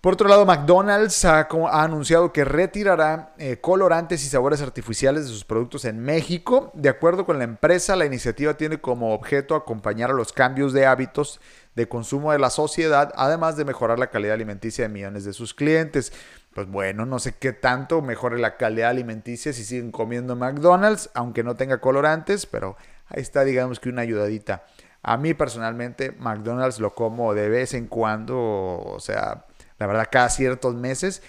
Por 0.00 0.12
otro 0.12 0.28
lado, 0.28 0.44
McDonald's 0.44 1.24
ha, 1.24 1.48
anunciado 1.72 2.30
que 2.30 2.44
retirará 2.44 3.32
eh, 3.38 3.56
colorantes 3.58 4.22
y 4.22 4.28
sabores 4.28 4.60
artificiales 4.60 5.22
de 5.22 5.30
sus 5.30 5.46
productos 5.46 5.86
en 5.86 6.00
México. 6.00 6.70
De 6.74 6.90
acuerdo 6.90 7.24
con 7.24 7.38
la 7.38 7.44
empresa, 7.44 7.96
la 7.96 8.04
iniciativa 8.04 8.52
tiene 8.58 8.82
como 8.82 9.14
objeto 9.14 9.54
acompañar 9.54 10.10
a 10.10 10.12
los 10.12 10.34
cambios 10.34 10.74
de 10.74 10.84
hábitos 10.84 11.40
de 11.74 11.88
consumo 11.88 12.32
de 12.32 12.38
la 12.38 12.50
sociedad, 12.50 13.14
además 13.16 13.56
de 13.56 13.64
mejorar 13.64 13.98
la 13.98 14.10
calidad 14.10 14.34
alimenticia 14.34 14.84
de 14.84 14.92
millones 14.92 15.24
de 15.24 15.32
sus 15.32 15.54
clientes. 15.54 16.12
Pues 16.54 16.68
bueno, 16.68 17.06
no 17.06 17.18
sé 17.18 17.36
qué 17.38 17.54
tanto 17.54 18.02
mejore 18.02 18.38
la 18.38 18.58
calidad 18.58 18.90
alimenticia 18.90 19.54
si 19.54 19.64
siguen 19.64 19.90
comiendo 19.90 20.36
McDonald's, 20.36 21.08
aunque 21.14 21.42
no 21.42 21.54
tenga 21.54 21.80
colorantes, 21.80 22.44
pero 22.44 22.76
ahí 23.08 23.22
está, 23.22 23.42
digamos 23.44 23.80
que 23.80 23.88
una 23.88 24.02
ayudadita. 24.02 24.64
A 25.04 25.18
mí 25.18 25.34
personalmente 25.34 26.12
McDonald's 26.18 26.80
lo 26.80 26.94
como 26.94 27.34
de 27.34 27.48
vez 27.50 27.74
en 27.74 27.86
cuando, 27.86 28.36
o 28.38 28.98
sea, 29.00 29.44
la 29.78 29.86
verdad 29.86 30.08
cada 30.10 30.30
ciertos 30.30 30.74
meses. 30.74 31.22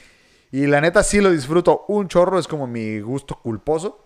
Y 0.52 0.68
la 0.68 0.80
neta 0.80 1.04
sí 1.04 1.20
lo 1.20 1.30
disfruto 1.30 1.84
un 1.90 2.08
chorro, 2.08 2.40
es 2.40 2.48
como 2.48 2.68
mi 2.68 3.02
gusto 3.02 3.38
culposo. 3.42 4.02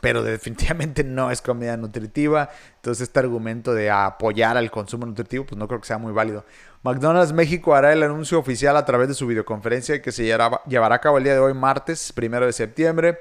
Pero 0.00 0.22
definitivamente 0.22 1.04
no 1.04 1.30
es 1.30 1.42
comida 1.42 1.76
nutritiva. 1.76 2.48
Entonces 2.76 3.02
este 3.02 3.18
argumento 3.18 3.74
de 3.74 3.90
apoyar 3.90 4.56
al 4.56 4.70
consumo 4.70 5.04
nutritivo, 5.04 5.46
pues 5.46 5.58
no 5.58 5.66
creo 5.66 5.80
que 5.80 5.86
sea 5.86 5.98
muy 5.98 6.12
válido. 6.12 6.44
McDonald's 6.82 7.32
México 7.32 7.74
hará 7.74 7.92
el 7.92 8.02
anuncio 8.04 8.38
oficial 8.38 8.76
a 8.76 8.84
través 8.84 9.08
de 9.08 9.14
su 9.14 9.26
videoconferencia 9.26 10.00
que 10.00 10.12
se 10.12 10.24
llevará 10.24 10.94
a 10.94 11.00
cabo 11.00 11.18
el 11.18 11.24
día 11.24 11.34
de 11.34 11.40
hoy, 11.40 11.54
martes, 11.54 12.12
primero 12.12 12.46
de 12.46 12.52
septiembre 12.52 13.18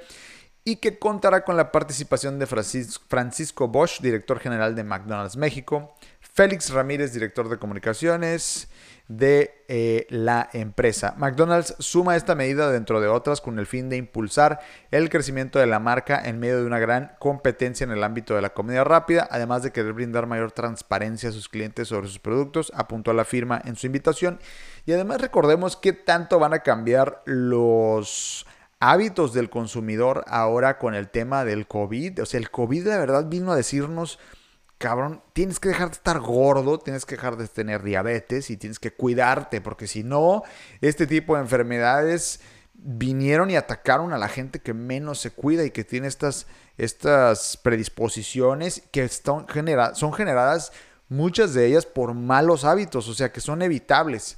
y 0.63 0.75
que 0.77 0.99
contará 0.99 1.43
con 1.43 1.57
la 1.57 1.71
participación 1.71 2.37
de 2.37 2.45
Francisco 2.45 3.67
Bosch, 3.67 3.99
director 4.01 4.39
general 4.39 4.75
de 4.75 4.83
McDonald's 4.83 5.35
México, 5.35 5.95
Félix 6.19 6.69
Ramírez, 6.69 7.13
director 7.13 7.49
de 7.49 7.57
comunicaciones 7.57 8.69
de 9.07 9.65
eh, 9.67 10.07
la 10.09 10.49
empresa. 10.53 11.15
McDonald's 11.17 11.75
suma 11.79 12.15
esta 12.15 12.35
medida 12.35 12.71
dentro 12.71 13.01
de 13.01 13.09
otras 13.09 13.41
con 13.41 13.59
el 13.59 13.65
fin 13.65 13.89
de 13.89 13.97
impulsar 13.97 14.59
el 14.91 15.09
crecimiento 15.09 15.59
de 15.59 15.65
la 15.65 15.79
marca 15.79 16.21
en 16.23 16.39
medio 16.39 16.59
de 16.59 16.65
una 16.65 16.79
gran 16.79 17.15
competencia 17.19 17.83
en 17.83 17.91
el 17.91 18.03
ámbito 18.03 18.35
de 18.35 18.41
la 18.41 18.53
comida 18.53 18.85
rápida, 18.85 19.27
además 19.29 19.63
de 19.63 19.71
querer 19.71 19.93
brindar 19.93 20.27
mayor 20.27 20.53
transparencia 20.53 21.29
a 21.29 21.33
sus 21.33 21.49
clientes 21.49 21.89
sobre 21.89 22.07
sus 22.07 22.19
productos, 22.19 22.71
apuntó 22.73 23.11
la 23.11 23.25
firma 23.25 23.61
en 23.65 23.75
su 23.75 23.87
invitación. 23.87 24.39
Y 24.85 24.93
además 24.93 25.19
recordemos 25.19 25.75
que 25.75 25.91
tanto 25.91 26.39
van 26.39 26.53
a 26.53 26.59
cambiar 26.59 27.21
los 27.25 28.45
hábitos 28.81 29.31
del 29.31 29.49
consumidor 29.49 30.25
ahora 30.27 30.77
con 30.77 30.95
el 30.95 31.07
tema 31.09 31.45
del 31.45 31.67
COVID. 31.67 32.23
O 32.23 32.25
sea, 32.25 32.39
el 32.39 32.49
COVID 32.49 32.83
de 32.83 32.97
verdad 32.97 33.27
vino 33.29 33.51
a 33.51 33.55
decirnos, 33.55 34.19
cabrón, 34.79 35.21
tienes 35.33 35.59
que 35.59 35.69
dejar 35.69 35.89
de 35.89 35.93
estar 35.93 36.19
gordo, 36.19 36.79
tienes 36.79 37.05
que 37.05 37.15
dejar 37.15 37.37
de 37.37 37.47
tener 37.47 37.83
diabetes 37.83 38.49
y 38.49 38.57
tienes 38.57 38.79
que 38.79 38.91
cuidarte, 38.91 39.61
porque 39.61 39.87
si 39.87 40.03
no, 40.03 40.41
este 40.81 41.05
tipo 41.05 41.35
de 41.35 41.41
enfermedades 41.41 42.41
vinieron 42.73 43.51
y 43.51 43.55
atacaron 43.55 44.13
a 44.13 44.17
la 44.17 44.27
gente 44.27 44.59
que 44.59 44.73
menos 44.73 45.19
se 45.19 45.29
cuida 45.29 45.63
y 45.63 45.69
que 45.69 45.83
tiene 45.83 46.07
estas, 46.07 46.47
estas 46.77 47.57
predisposiciones 47.57 48.81
que 48.91 49.07
son, 49.07 49.45
son 49.93 50.13
generadas 50.13 50.71
muchas 51.07 51.53
de 51.53 51.67
ellas 51.67 51.85
por 51.85 52.15
malos 52.15 52.65
hábitos, 52.65 53.07
o 53.07 53.13
sea 53.13 53.31
que 53.31 53.41
son 53.41 53.61
evitables. 53.61 54.37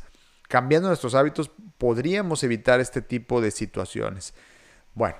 Cambiando 0.49 0.89
nuestros 0.89 1.15
hábitos 1.15 1.49
podríamos 1.83 2.45
evitar 2.45 2.79
este 2.79 3.01
tipo 3.01 3.41
de 3.41 3.51
situaciones. 3.51 4.33
Bueno, 4.93 5.17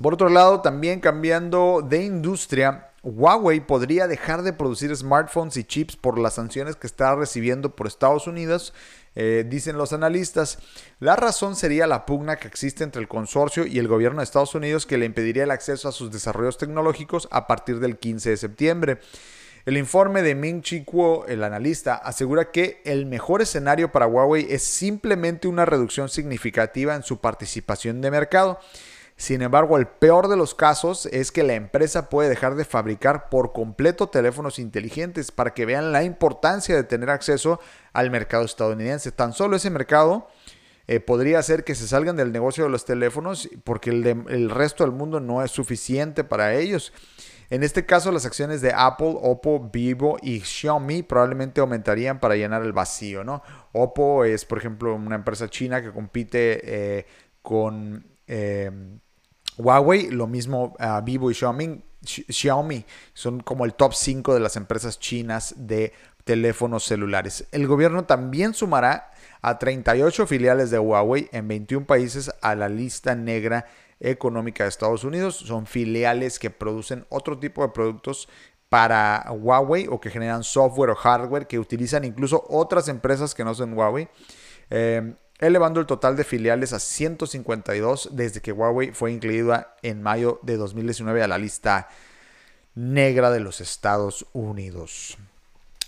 por 0.00 0.14
otro 0.14 0.30
lado, 0.30 0.62
también 0.62 0.98
cambiando 0.98 1.84
de 1.86 2.06
industria, 2.06 2.88
Huawei 3.02 3.60
podría 3.60 4.06
dejar 4.06 4.40
de 4.44 4.54
producir 4.54 4.96
smartphones 4.96 5.58
y 5.58 5.64
chips 5.64 5.96
por 5.96 6.18
las 6.18 6.36
sanciones 6.36 6.76
que 6.76 6.86
está 6.86 7.14
recibiendo 7.14 7.76
por 7.76 7.86
Estados 7.86 8.26
Unidos, 8.26 8.72
eh, 9.14 9.44
dicen 9.46 9.76
los 9.76 9.92
analistas. 9.92 10.58
La 11.00 11.16
razón 11.16 11.54
sería 11.54 11.86
la 11.86 12.06
pugna 12.06 12.36
que 12.36 12.48
existe 12.48 12.82
entre 12.82 13.02
el 13.02 13.08
consorcio 13.08 13.66
y 13.66 13.78
el 13.78 13.86
gobierno 13.86 14.20
de 14.20 14.24
Estados 14.24 14.54
Unidos 14.54 14.86
que 14.86 14.96
le 14.96 15.04
impediría 15.04 15.44
el 15.44 15.50
acceso 15.50 15.86
a 15.86 15.92
sus 15.92 16.10
desarrollos 16.10 16.56
tecnológicos 16.56 17.28
a 17.30 17.46
partir 17.46 17.78
del 17.78 17.98
15 17.98 18.30
de 18.30 18.36
septiembre. 18.38 19.00
El 19.66 19.78
informe 19.78 20.20
de 20.20 20.34
Ming 20.34 20.60
Chi 20.60 20.84
Kuo, 20.84 21.24
el 21.26 21.42
analista, 21.42 21.94
asegura 21.94 22.50
que 22.50 22.82
el 22.84 23.06
mejor 23.06 23.40
escenario 23.40 23.90
para 23.90 24.06
Huawei 24.06 24.46
es 24.50 24.62
simplemente 24.62 25.48
una 25.48 25.64
reducción 25.64 26.10
significativa 26.10 26.94
en 26.94 27.02
su 27.02 27.18
participación 27.18 28.02
de 28.02 28.10
mercado. 28.10 28.58
Sin 29.16 29.40
embargo, 29.40 29.78
el 29.78 29.86
peor 29.86 30.28
de 30.28 30.36
los 30.36 30.54
casos 30.54 31.06
es 31.06 31.32
que 31.32 31.44
la 31.44 31.54
empresa 31.54 32.10
puede 32.10 32.28
dejar 32.28 32.56
de 32.56 32.66
fabricar 32.66 33.30
por 33.30 33.54
completo 33.54 34.08
teléfonos 34.10 34.58
inteligentes 34.58 35.32
para 35.32 35.54
que 35.54 35.64
vean 35.64 35.92
la 35.92 36.04
importancia 36.04 36.76
de 36.76 36.84
tener 36.84 37.08
acceso 37.08 37.58
al 37.94 38.10
mercado 38.10 38.44
estadounidense. 38.44 39.12
Tan 39.12 39.32
solo 39.32 39.56
ese 39.56 39.70
mercado 39.70 40.28
eh, 40.88 41.00
podría 41.00 41.38
hacer 41.38 41.64
que 41.64 41.74
se 41.74 41.88
salgan 41.88 42.16
del 42.16 42.32
negocio 42.32 42.64
de 42.64 42.70
los 42.70 42.84
teléfonos 42.84 43.48
porque 43.62 43.88
el 43.88 44.50
resto 44.50 44.84
del 44.84 44.92
mundo 44.92 45.20
no 45.20 45.42
es 45.42 45.52
suficiente 45.52 46.22
para 46.22 46.54
ellos. 46.54 46.92
En 47.50 47.62
este 47.62 47.86
caso, 47.86 48.10
las 48.10 48.26
acciones 48.26 48.60
de 48.60 48.72
Apple, 48.74 49.14
Oppo, 49.20 49.70
Vivo 49.72 50.16
y 50.22 50.40
Xiaomi 50.40 51.02
probablemente 51.02 51.60
aumentarían 51.60 52.20
para 52.20 52.36
llenar 52.36 52.62
el 52.62 52.72
vacío, 52.72 53.24
¿no? 53.24 53.42
Oppo 53.72 54.24
es, 54.24 54.44
por 54.44 54.58
ejemplo, 54.58 54.94
una 54.94 55.16
empresa 55.16 55.48
china 55.48 55.82
que 55.82 55.92
compite 55.92 56.98
eh, 56.98 57.06
con 57.42 58.06
eh, 58.26 58.70
Huawei, 59.56 60.10
lo 60.10 60.26
mismo 60.26 60.74
uh, 60.78 61.02
Vivo 61.04 61.30
y 61.30 61.34
Xiaomi, 61.34 61.82
Xiaomi 62.04 62.84
son 63.12 63.40
como 63.40 63.64
el 63.64 63.74
top 63.74 63.94
5 63.94 64.34
de 64.34 64.40
las 64.40 64.56
empresas 64.56 64.98
chinas 64.98 65.54
de 65.56 65.92
teléfonos 66.24 66.84
celulares. 66.84 67.46
El 67.52 67.66
gobierno 67.66 68.04
también 68.04 68.54
sumará 68.54 69.10
a 69.42 69.58
38 69.58 70.26
filiales 70.26 70.70
de 70.70 70.78
Huawei 70.78 71.28
en 71.32 71.48
21 71.48 71.86
países 71.86 72.32
a 72.40 72.54
la 72.54 72.68
lista 72.68 73.14
negra 73.14 73.66
económica 74.00 74.64
de 74.64 74.68
Estados 74.68 75.04
Unidos. 75.04 75.36
Son 75.36 75.66
filiales 75.66 76.38
que 76.38 76.50
producen 76.50 77.06
otro 77.08 77.38
tipo 77.38 77.62
de 77.62 77.68
productos 77.68 78.28
para 78.68 79.26
Huawei 79.30 79.86
o 79.88 80.00
que 80.00 80.10
generan 80.10 80.42
software 80.42 80.90
o 80.90 80.94
hardware 80.94 81.46
que 81.46 81.58
utilizan 81.58 82.04
incluso 82.04 82.44
otras 82.48 82.88
empresas 82.88 83.34
que 83.34 83.44
no 83.44 83.54
son 83.54 83.74
Huawei. 83.74 84.08
Elevando 85.38 85.80
el 85.80 85.86
total 85.86 86.16
de 86.16 86.24
filiales 86.24 86.72
a 86.72 86.78
152 86.78 88.10
desde 88.12 88.40
que 88.40 88.52
Huawei 88.52 88.92
fue 88.92 89.12
incluida 89.12 89.74
en 89.82 90.02
mayo 90.02 90.38
de 90.42 90.56
2019 90.56 91.22
a 91.22 91.28
la 91.28 91.38
lista 91.38 91.88
negra 92.74 93.30
de 93.30 93.40
los 93.40 93.60
Estados 93.60 94.26
Unidos. 94.32 95.18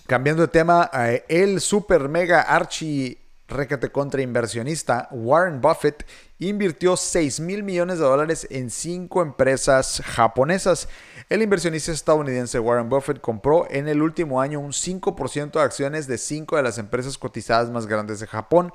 Cambiando 0.06 0.42
de 0.42 0.48
tema, 0.48 0.90
eh, 0.92 1.24
el 1.28 1.60
super 1.60 2.08
mega 2.08 2.42
archi 2.42 3.18
requete 3.48 3.90
contra 3.90 4.20
inversionista 4.20 5.08
Warren 5.12 5.60
Buffett 5.60 6.04
invirtió 6.38 6.96
6 6.96 7.40
mil 7.40 7.62
millones 7.62 7.98
de 7.98 8.04
dólares 8.04 8.46
en 8.50 8.70
cinco 8.70 9.22
empresas 9.22 10.02
japonesas. 10.04 10.88
El 11.28 11.42
inversionista 11.42 11.92
estadounidense 11.92 12.58
Warren 12.58 12.88
Buffett 12.88 13.20
compró 13.20 13.66
en 13.70 13.88
el 13.88 14.02
último 14.02 14.40
año 14.40 14.60
un 14.60 14.72
5% 14.72 15.52
de 15.52 15.60
acciones 15.60 16.06
de 16.06 16.18
cinco 16.18 16.56
de 16.56 16.62
las 16.62 16.78
empresas 16.78 17.18
cotizadas 17.18 17.70
más 17.70 17.86
grandes 17.86 18.20
de 18.20 18.26
Japón, 18.26 18.72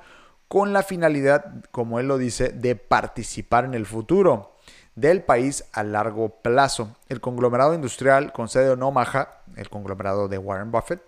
con 0.47 0.73
la 0.73 0.83
finalidad, 0.83 1.63
como 1.71 1.99
él 1.99 2.07
lo 2.07 2.17
dice, 2.17 2.49
de 2.49 2.75
participar 2.75 3.63
en 3.63 3.73
el 3.73 3.85
futuro 3.85 4.55
del 4.95 5.23
país 5.23 5.63
a 5.71 5.83
largo 5.83 6.41
plazo. 6.41 6.97
El 7.07 7.21
conglomerado 7.21 7.73
industrial 7.73 8.33
con 8.33 8.49
sede 8.49 8.73
en 8.73 8.83
Omaha, 8.83 9.43
el 9.55 9.69
conglomerado 9.69 10.27
de 10.27 10.37
Warren 10.37 10.71
Buffett, 10.71 11.01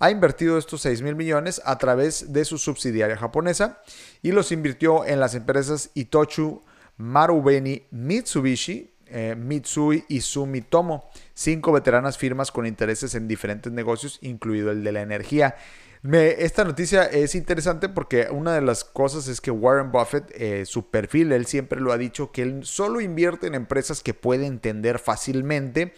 ha 0.00 0.10
invertido 0.10 0.58
estos 0.58 0.80
6 0.80 1.02
mil 1.02 1.14
millones 1.14 1.60
a 1.64 1.78
través 1.78 2.32
de 2.32 2.44
su 2.44 2.58
subsidiaria 2.58 3.16
japonesa 3.16 3.82
y 4.22 4.32
los 4.32 4.50
invirtió 4.50 5.04
en 5.04 5.20
las 5.20 5.34
empresas 5.34 5.90
Itochu, 5.94 6.62
Marubeni, 6.96 7.84
Mitsubishi, 7.90 8.90
eh, 9.06 9.34
Mitsui 9.36 10.04
y 10.08 10.22
Sumitomo, 10.22 11.10
cinco 11.34 11.72
veteranas 11.72 12.16
firmas 12.16 12.50
con 12.50 12.66
intereses 12.66 13.14
en 13.14 13.28
diferentes 13.28 13.72
negocios, 13.72 14.18
incluido 14.22 14.70
el 14.70 14.82
de 14.84 14.92
la 14.92 15.02
energía. 15.02 15.56
esta 16.02 16.64
noticia 16.64 17.04
es 17.04 17.34
interesante 17.34 17.90
porque 17.90 18.28
una 18.30 18.54
de 18.54 18.62
las 18.62 18.84
cosas 18.84 19.28
es 19.28 19.40
que 19.40 19.50
Warren 19.50 19.92
Buffett, 19.92 20.30
eh, 20.34 20.64
su 20.64 20.90
perfil, 20.90 21.32
él 21.32 21.44
siempre 21.44 21.78
lo 21.80 21.92
ha 21.92 21.98
dicho, 21.98 22.32
que 22.32 22.42
él 22.42 22.64
solo 22.64 23.02
invierte 23.02 23.48
en 23.48 23.54
empresas 23.54 24.02
que 24.02 24.14
puede 24.14 24.46
entender 24.46 24.98
fácilmente 24.98 25.92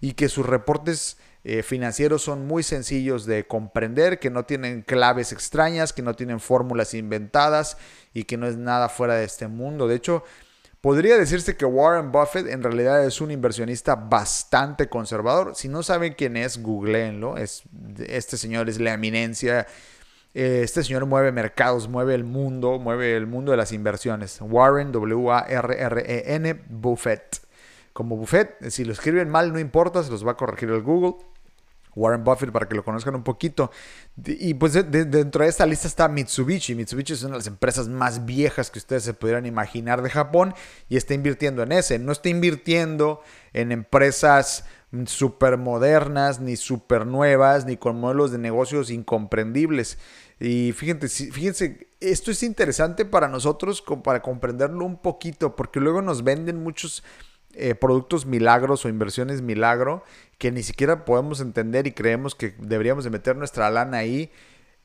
y 0.00 0.12
que 0.12 0.28
sus 0.28 0.46
reportes 0.46 1.16
eh, 1.44 1.62
financieros 1.62 2.22
son 2.22 2.46
muy 2.46 2.62
sencillos 2.62 3.26
de 3.26 3.46
comprender, 3.46 4.18
que 4.18 4.30
no 4.30 4.44
tienen 4.44 4.82
claves 4.82 5.32
extrañas, 5.32 5.92
que 5.92 6.02
no 6.02 6.14
tienen 6.14 6.40
fórmulas 6.40 6.94
inventadas 6.94 7.76
y 8.12 8.24
que 8.24 8.36
no 8.36 8.46
es 8.46 8.56
nada 8.56 8.88
fuera 8.88 9.14
de 9.14 9.24
este 9.24 9.48
mundo. 9.48 9.88
De 9.88 9.96
hecho, 9.96 10.24
Podría 10.80 11.18
decirse 11.18 11.56
que 11.56 11.64
Warren 11.64 12.12
Buffett 12.12 12.46
en 12.46 12.62
realidad 12.62 13.04
es 13.04 13.20
un 13.20 13.32
inversionista 13.32 13.96
bastante 13.96 14.88
conservador. 14.88 15.56
Si 15.56 15.68
no 15.68 15.82
saben 15.82 16.14
quién 16.16 16.36
es, 16.36 16.62
googleenlo. 16.62 17.36
Es, 17.36 17.64
este 18.06 18.36
señor 18.36 18.68
es 18.68 18.78
la 18.78 18.92
eminencia. 18.92 19.66
Eh, 20.34 20.60
este 20.62 20.84
señor 20.84 21.04
mueve 21.06 21.32
mercados, 21.32 21.88
mueve 21.88 22.14
el 22.14 22.22
mundo, 22.22 22.78
mueve 22.78 23.16
el 23.16 23.26
mundo 23.26 23.50
de 23.50 23.56
las 23.56 23.72
inversiones. 23.72 24.38
Warren, 24.40 24.92
W-A-R-R-E-N, 24.92 26.62
Buffett. 26.68 27.47
Como 27.98 28.16
Buffett, 28.16 28.70
si 28.70 28.84
lo 28.84 28.92
escriben 28.92 29.28
mal, 29.28 29.52
no 29.52 29.58
importa, 29.58 30.04
se 30.04 30.10
los 30.12 30.24
va 30.24 30.30
a 30.30 30.36
corregir 30.36 30.70
el 30.70 30.82
Google. 30.82 31.16
Warren 31.96 32.22
Buffett 32.22 32.52
para 32.52 32.68
que 32.68 32.76
lo 32.76 32.84
conozcan 32.84 33.16
un 33.16 33.24
poquito. 33.24 33.72
Y 34.24 34.54
pues 34.54 34.74
dentro 34.74 35.42
de 35.42 35.50
esta 35.50 35.66
lista 35.66 35.88
está 35.88 36.06
Mitsubishi. 36.06 36.76
Mitsubishi 36.76 37.14
es 37.14 37.22
una 37.24 37.32
de 37.32 37.38
las 37.38 37.48
empresas 37.48 37.88
más 37.88 38.24
viejas 38.24 38.70
que 38.70 38.78
ustedes 38.78 39.02
se 39.02 39.14
pudieran 39.14 39.46
imaginar 39.46 40.00
de 40.02 40.10
Japón 40.10 40.54
y 40.88 40.96
está 40.96 41.14
invirtiendo 41.14 41.64
en 41.64 41.72
ese. 41.72 41.98
No 41.98 42.12
está 42.12 42.28
invirtiendo 42.28 43.20
en 43.52 43.72
empresas 43.72 44.64
súper 45.06 45.56
modernas, 45.56 46.38
ni 46.38 46.54
súper 46.54 47.04
nuevas, 47.04 47.66
ni 47.66 47.78
con 47.78 47.98
modelos 47.98 48.30
de 48.30 48.38
negocios 48.38 48.90
incomprendibles. 48.90 49.98
Y 50.38 50.70
fíjense, 50.70 51.32
fíjense, 51.32 51.88
esto 51.98 52.30
es 52.30 52.44
interesante 52.44 53.04
para 53.04 53.26
nosotros, 53.26 53.82
para 54.04 54.22
comprenderlo 54.22 54.84
un 54.84 55.02
poquito, 55.02 55.56
porque 55.56 55.80
luego 55.80 56.00
nos 56.00 56.22
venden 56.22 56.62
muchos 56.62 57.02
eh, 57.58 57.74
productos 57.74 58.24
milagros 58.24 58.84
o 58.84 58.88
inversiones 58.88 59.42
milagro 59.42 60.04
que 60.38 60.52
ni 60.52 60.62
siquiera 60.62 61.04
podemos 61.04 61.40
entender 61.40 61.86
y 61.86 61.92
creemos 61.92 62.34
que 62.34 62.54
deberíamos 62.58 63.04
de 63.04 63.10
meter 63.10 63.36
nuestra 63.36 63.68
lana 63.70 63.98
ahí. 63.98 64.30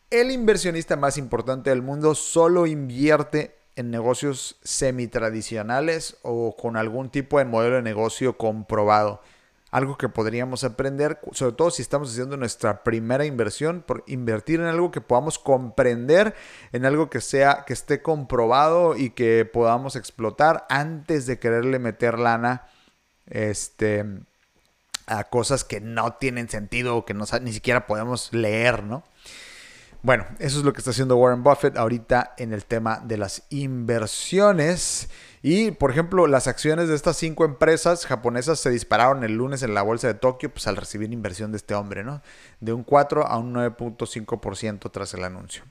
El 0.09 0.31
inversionista 0.31 0.95
más 0.95 1.17
importante 1.17 1.69
del 1.69 1.81
mundo 1.81 2.15
solo 2.15 2.65
invierte 2.67 3.55
en 3.75 3.91
negocios 3.91 4.57
semi-tradicionales 4.63 6.17
o 6.21 6.55
con 6.55 6.77
algún 6.77 7.09
tipo 7.09 7.39
de 7.39 7.45
modelo 7.45 7.75
de 7.77 7.81
negocio 7.81 8.37
comprobado 8.37 9.21
algo 9.73 9.97
que 9.97 10.07
podríamos 10.07 10.63
aprender, 10.63 11.19
sobre 11.31 11.53
todo 11.53 11.71
si 11.71 11.81
estamos 11.81 12.11
haciendo 12.11 12.37
nuestra 12.37 12.83
primera 12.83 13.25
inversión, 13.25 13.81
por 13.81 14.03
invertir 14.05 14.59
en 14.59 14.67
algo 14.67 14.91
que 14.91 15.01
podamos 15.01 15.39
comprender, 15.39 16.35
en 16.73 16.85
algo 16.85 17.09
que 17.09 17.21
sea, 17.21 17.63
que 17.65 17.73
esté 17.73 18.03
comprobado 18.03 18.95
y 18.95 19.09
que 19.09 19.49
podamos 19.51 19.95
explotar 19.95 20.67
antes 20.69 21.25
de 21.25 21.39
quererle 21.39 21.79
meter 21.79 22.19
lana 22.19 22.67
este, 23.25 24.05
a 25.07 25.23
cosas 25.23 25.63
que 25.63 25.81
no 25.81 26.13
tienen 26.13 26.49
sentido 26.49 26.95
o 26.95 27.03
que 27.03 27.15
no, 27.15 27.25
ni 27.41 27.51
siquiera 27.51 27.87
podemos 27.87 28.31
leer, 28.31 28.83
¿no? 28.83 29.03
Bueno, 30.03 30.27
eso 30.37 30.59
es 30.59 30.65
lo 30.65 30.71
que 30.71 30.81
está 30.81 30.91
haciendo 30.91 31.17
Warren 31.17 31.41
Buffett 31.41 31.77
ahorita 31.77 32.35
en 32.37 32.53
el 32.53 32.65
tema 32.65 33.01
de 33.03 33.17
las 33.17 33.41
inversiones. 33.49 35.09
Y, 35.45 35.71
por 35.71 35.91
ejemplo, 35.91 36.25
las 36.25 36.47
acciones 36.47 36.87
de 36.87 36.95
estas 36.95 37.17
cinco 37.17 37.43
empresas 37.43 38.05
japonesas 38.05 38.61
se 38.61 38.69
dispararon 38.69 39.25
el 39.25 39.33
lunes 39.33 39.61
en 39.61 39.73
la 39.73 39.81
bolsa 39.81 40.07
de 40.07 40.13
Tokio 40.13 40.49
pues, 40.49 40.67
al 40.67 40.77
recibir 40.77 41.11
inversión 41.11 41.51
de 41.51 41.57
este 41.57 41.75
hombre, 41.75 42.05
¿no? 42.05 42.21
De 42.61 42.71
un 42.71 42.83
4 42.83 43.27
a 43.27 43.37
un 43.37 43.53
9.5% 43.53 44.89
tras 44.89 45.13
el 45.13 45.25
anuncio. 45.25 45.65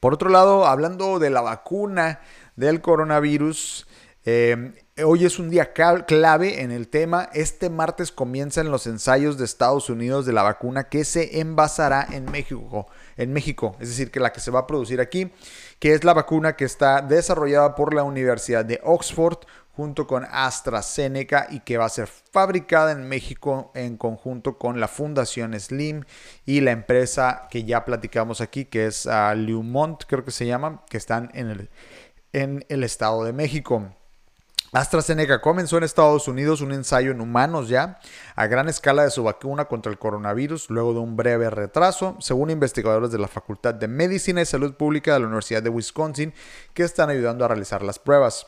Por 0.00 0.14
otro 0.14 0.30
lado, 0.30 0.66
hablando 0.66 1.18
de 1.18 1.28
la 1.28 1.42
vacuna 1.42 2.20
del 2.56 2.80
coronavirus, 2.80 3.86
eh, 4.24 4.72
hoy 5.04 5.26
es 5.26 5.38
un 5.38 5.50
día 5.50 5.74
clave 5.74 6.62
en 6.62 6.70
el 6.70 6.88
tema. 6.88 7.28
Este 7.34 7.68
martes 7.68 8.10
comienzan 8.10 8.70
los 8.70 8.86
ensayos 8.86 9.36
de 9.36 9.44
Estados 9.44 9.90
Unidos 9.90 10.24
de 10.24 10.32
la 10.32 10.44
vacuna 10.44 10.84
que 10.84 11.04
se 11.04 11.40
envasará 11.40 12.08
en 12.10 12.24
México 12.24 12.88
en 13.18 13.32
México, 13.32 13.76
es 13.80 13.88
decir, 13.88 14.10
que 14.10 14.20
la 14.20 14.32
que 14.32 14.40
se 14.40 14.50
va 14.50 14.60
a 14.60 14.66
producir 14.66 15.00
aquí, 15.00 15.30
que 15.78 15.94
es 15.94 16.04
la 16.04 16.14
vacuna 16.14 16.56
que 16.56 16.64
está 16.64 17.02
desarrollada 17.02 17.74
por 17.74 17.94
la 17.94 18.02
Universidad 18.02 18.64
de 18.64 18.80
Oxford 18.82 19.38
junto 19.78 20.08
con 20.08 20.26
AstraZeneca 20.28 21.46
y 21.50 21.60
que 21.60 21.78
va 21.78 21.84
a 21.84 21.88
ser 21.88 22.08
fabricada 22.08 22.90
en 22.90 23.08
México 23.08 23.70
en 23.76 23.96
conjunto 23.96 24.58
con 24.58 24.80
la 24.80 24.88
Fundación 24.88 25.58
Slim 25.58 26.02
y 26.44 26.60
la 26.62 26.72
empresa 26.72 27.46
que 27.48 27.62
ya 27.62 27.84
platicamos 27.84 28.40
aquí, 28.40 28.64
que 28.64 28.86
es 28.86 29.06
uh, 29.06 29.36
Lumont, 29.36 30.02
creo 30.08 30.24
que 30.24 30.32
se 30.32 30.46
llama, 30.46 30.82
que 30.90 30.96
están 30.96 31.30
en 31.32 31.50
el, 31.50 31.70
en 32.32 32.64
el 32.68 32.82
Estado 32.82 33.22
de 33.22 33.32
México. 33.32 33.88
AstraZeneca 34.72 35.40
comenzó 35.40 35.78
en 35.78 35.84
Estados 35.84 36.28
Unidos 36.28 36.60
un 36.60 36.72
ensayo 36.72 37.10
en 37.10 37.22
humanos 37.22 37.68
ya 37.68 37.98
a 38.36 38.46
gran 38.48 38.68
escala 38.68 39.04
de 39.04 39.10
su 39.10 39.24
vacuna 39.24 39.64
contra 39.64 39.90
el 39.90 39.98
coronavirus 39.98 40.68
luego 40.68 40.92
de 40.92 41.00
un 41.00 41.16
breve 41.16 41.48
retraso, 41.48 42.16
según 42.20 42.50
investigadores 42.50 43.10
de 43.10 43.18
la 43.18 43.28
Facultad 43.28 43.74
de 43.74 43.88
Medicina 43.88 44.42
y 44.42 44.46
Salud 44.46 44.74
Pública 44.74 45.14
de 45.14 45.20
la 45.20 45.26
Universidad 45.26 45.62
de 45.62 45.70
Wisconsin 45.70 46.34
que 46.74 46.82
están 46.82 47.08
ayudando 47.08 47.44
a 47.44 47.48
realizar 47.48 47.82
las 47.82 47.98
pruebas. 47.98 48.46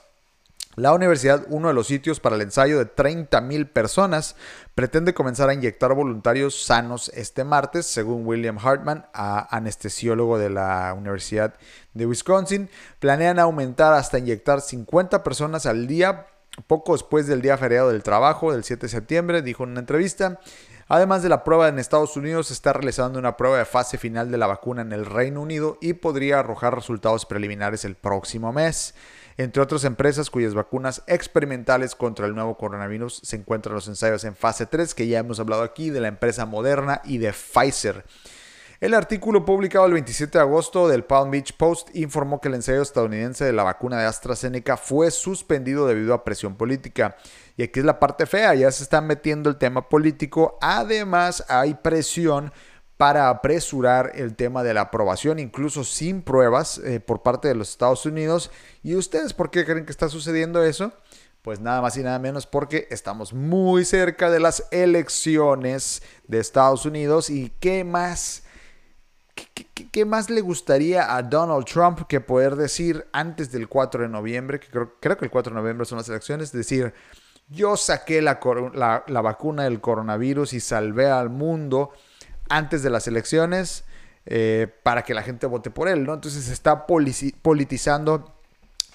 La 0.76 0.92
universidad, 0.92 1.46
uno 1.48 1.68
de 1.68 1.74
los 1.74 1.88
sitios 1.88 2.20
para 2.20 2.36
el 2.36 2.42
ensayo 2.42 2.78
de 2.78 2.86
30.000 2.86 3.68
personas, 3.72 4.36
pretende 4.76 5.14
comenzar 5.14 5.48
a 5.48 5.54
inyectar 5.54 5.92
voluntarios 5.94 6.62
sanos 6.64 7.10
este 7.14 7.42
martes, 7.42 7.86
según 7.86 8.24
William 8.24 8.56
Hartman, 8.56 9.06
anestesiólogo 9.12 10.38
de 10.38 10.48
la 10.48 10.94
Universidad 10.96 11.54
de 11.92 12.06
Wisconsin. 12.06 12.70
Planean 13.00 13.40
aumentar 13.40 13.94
hasta 13.94 14.18
inyectar 14.18 14.60
50 14.60 15.24
personas 15.24 15.66
al 15.66 15.88
día, 15.88 16.28
poco 16.68 16.92
después 16.92 17.26
del 17.26 17.42
día 17.42 17.58
feriado 17.58 17.90
del 17.90 18.04
trabajo 18.04 18.52
del 18.52 18.62
7 18.62 18.82
de 18.82 18.90
septiembre, 18.90 19.42
dijo 19.42 19.64
en 19.64 19.70
una 19.70 19.80
entrevista. 19.80 20.38
Además 20.92 21.22
de 21.22 21.28
la 21.28 21.44
prueba 21.44 21.68
en 21.68 21.78
Estados 21.78 22.16
Unidos, 22.16 22.48
se 22.48 22.52
está 22.52 22.72
realizando 22.72 23.20
una 23.20 23.36
prueba 23.36 23.58
de 23.58 23.64
fase 23.64 23.96
final 23.96 24.32
de 24.32 24.38
la 24.38 24.48
vacuna 24.48 24.82
en 24.82 24.90
el 24.90 25.06
Reino 25.06 25.40
Unido 25.40 25.78
y 25.80 25.92
podría 25.92 26.40
arrojar 26.40 26.74
resultados 26.74 27.26
preliminares 27.26 27.84
el 27.84 27.94
próximo 27.94 28.52
mes. 28.52 28.96
Entre 29.36 29.62
otras 29.62 29.84
empresas 29.84 30.30
cuyas 30.30 30.52
vacunas 30.52 31.04
experimentales 31.06 31.94
contra 31.94 32.26
el 32.26 32.34
nuevo 32.34 32.58
coronavirus 32.58 33.20
se 33.22 33.36
encuentran 33.36 33.76
los 33.76 33.86
ensayos 33.86 34.24
en 34.24 34.34
fase 34.34 34.66
3, 34.66 34.96
que 34.96 35.06
ya 35.06 35.20
hemos 35.20 35.38
hablado 35.38 35.62
aquí, 35.62 35.90
de 35.90 36.00
la 36.00 36.08
empresa 36.08 36.44
Moderna 36.44 37.02
y 37.04 37.18
de 37.18 37.32
Pfizer. 37.32 38.04
El 38.80 38.94
artículo 38.94 39.44
publicado 39.44 39.84
el 39.84 39.92
27 39.92 40.38
de 40.38 40.42
agosto 40.42 40.88
del 40.88 41.04
Palm 41.04 41.30
Beach 41.30 41.54
Post 41.54 41.94
informó 41.94 42.40
que 42.40 42.48
el 42.48 42.54
ensayo 42.54 42.80
estadounidense 42.80 43.44
de 43.44 43.52
la 43.52 43.62
vacuna 43.62 43.98
de 44.00 44.06
AstraZeneca 44.06 44.78
fue 44.78 45.10
suspendido 45.10 45.86
debido 45.86 46.14
a 46.14 46.24
presión 46.24 46.56
política. 46.56 47.14
Y 47.58 47.62
aquí 47.62 47.80
es 47.80 47.84
la 47.84 48.00
parte 48.00 48.24
fea, 48.24 48.54
ya 48.54 48.70
se 48.72 48.82
está 48.82 49.02
metiendo 49.02 49.50
el 49.50 49.58
tema 49.58 49.90
político. 49.90 50.56
Además, 50.62 51.44
hay 51.48 51.74
presión 51.74 52.52
para 52.96 53.28
apresurar 53.28 54.12
el 54.14 54.34
tema 54.34 54.62
de 54.62 54.72
la 54.72 54.80
aprobación, 54.80 55.38
incluso 55.38 55.84
sin 55.84 56.22
pruebas 56.22 56.78
eh, 56.78 57.00
por 57.00 57.22
parte 57.22 57.48
de 57.48 57.56
los 57.56 57.68
Estados 57.68 58.06
Unidos. 58.06 58.50
¿Y 58.82 58.94
ustedes 58.94 59.34
por 59.34 59.50
qué 59.50 59.66
creen 59.66 59.84
que 59.84 59.92
está 59.92 60.08
sucediendo 60.08 60.64
eso? 60.64 60.94
Pues 61.42 61.60
nada 61.60 61.82
más 61.82 61.98
y 61.98 62.02
nada 62.02 62.18
menos 62.18 62.46
porque 62.46 62.88
estamos 62.90 63.34
muy 63.34 63.84
cerca 63.84 64.30
de 64.30 64.40
las 64.40 64.66
elecciones 64.70 66.02
de 66.28 66.38
Estados 66.38 66.86
Unidos 66.86 67.28
y 67.28 67.52
qué 67.60 67.84
más, 67.84 68.44
qué, 69.92 70.04
más 70.04 70.30
le 70.30 70.40
gustaría 70.40 71.16
a 71.16 71.22
Donald 71.22 71.64
Trump 71.64 72.06
que 72.08 72.20
poder 72.20 72.56
decir 72.56 73.06
antes 73.12 73.50
del 73.52 73.68
4 73.68 74.02
de 74.02 74.08
noviembre, 74.08 74.60
que 74.60 74.68
creo, 74.68 74.98
que 74.98 75.24
el 75.24 75.30
4 75.30 75.52
de 75.52 75.60
noviembre 75.60 75.86
son 75.86 75.98
las 75.98 76.08
elecciones, 76.08 76.52
decir, 76.52 76.94
yo 77.48 77.76
saqué 77.76 78.22
la, 78.22 78.40
la 79.06 79.20
vacuna 79.20 79.64
del 79.64 79.80
coronavirus 79.80 80.52
y 80.52 80.60
salvé 80.60 81.10
al 81.10 81.30
mundo 81.30 81.90
antes 82.48 82.82
de 82.82 82.90
las 82.90 83.06
elecciones 83.08 83.84
eh, 84.26 84.68
para 84.82 85.02
que 85.02 85.14
la 85.14 85.22
gente 85.22 85.46
vote 85.46 85.70
por 85.70 85.88
él, 85.88 86.04
¿no? 86.04 86.12
Entonces 86.12 86.44
se 86.44 86.52
está 86.52 86.86
politizando 86.86 88.34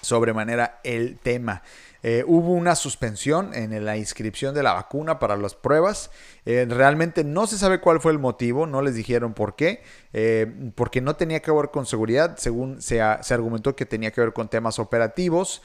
sobremanera 0.00 0.80
el 0.84 1.18
tema. 1.18 1.62
Eh, 2.02 2.24
hubo 2.26 2.52
una 2.52 2.76
suspensión 2.76 3.54
en 3.54 3.84
la 3.84 3.96
inscripción 3.96 4.54
de 4.54 4.62
la 4.62 4.74
vacuna 4.74 5.18
para 5.18 5.36
las 5.36 5.54
pruebas. 5.54 6.10
Eh, 6.44 6.66
realmente 6.68 7.24
no 7.24 7.46
se 7.46 7.58
sabe 7.58 7.80
cuál 7.80 8.00
fue 8.00 8.12
el 8.12 8.18
motivo, 8.18 8.66
no 8.66 8.82
les 8.82 8.94
dijeron 8.94 9.34
por 9.34 9.56
qué, 9.56 9.82
eh, 10.12 10.70
porque 10.74 11.00
no 11.00 11.16
tenía 11.16 11.40
que 11.40 11.50
ver 11.50 11.70
con 11.70 11.86
seguridad, 11.86 12.36
según 12.36 12.80
se, 12.80 13.00
se 13.22 13.34
argumentó 13.34 13.74
que 13.74 13.86
tenía 13.86 14.10
que 14.10 14.20
ver 14.20 14.32
con 14.32 14.48
temas 14.48 14.78
operativos. 14.78 15.62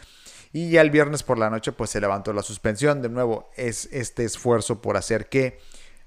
Y 0.54 0.70
ya 0.70 0.82
el 0.82 0.90
viernes 0.90 1.24
por 1.24 1.38
la 1.38 1.50
noche 1.50 1.72
pues 1.72 1.92
se 1.92 2.02
levantó 2.02 2.34
la 2.34 2.44
suspensión. 2.44 3.02
De 3.02 3.10
nuevo, 3.10 3.50
es 3.56 3.88
este 3.92 4.26
esfuerzo 4.26 4.82
por 4.82 4.98
hacer 4.98 5.30
que 5.30 5.60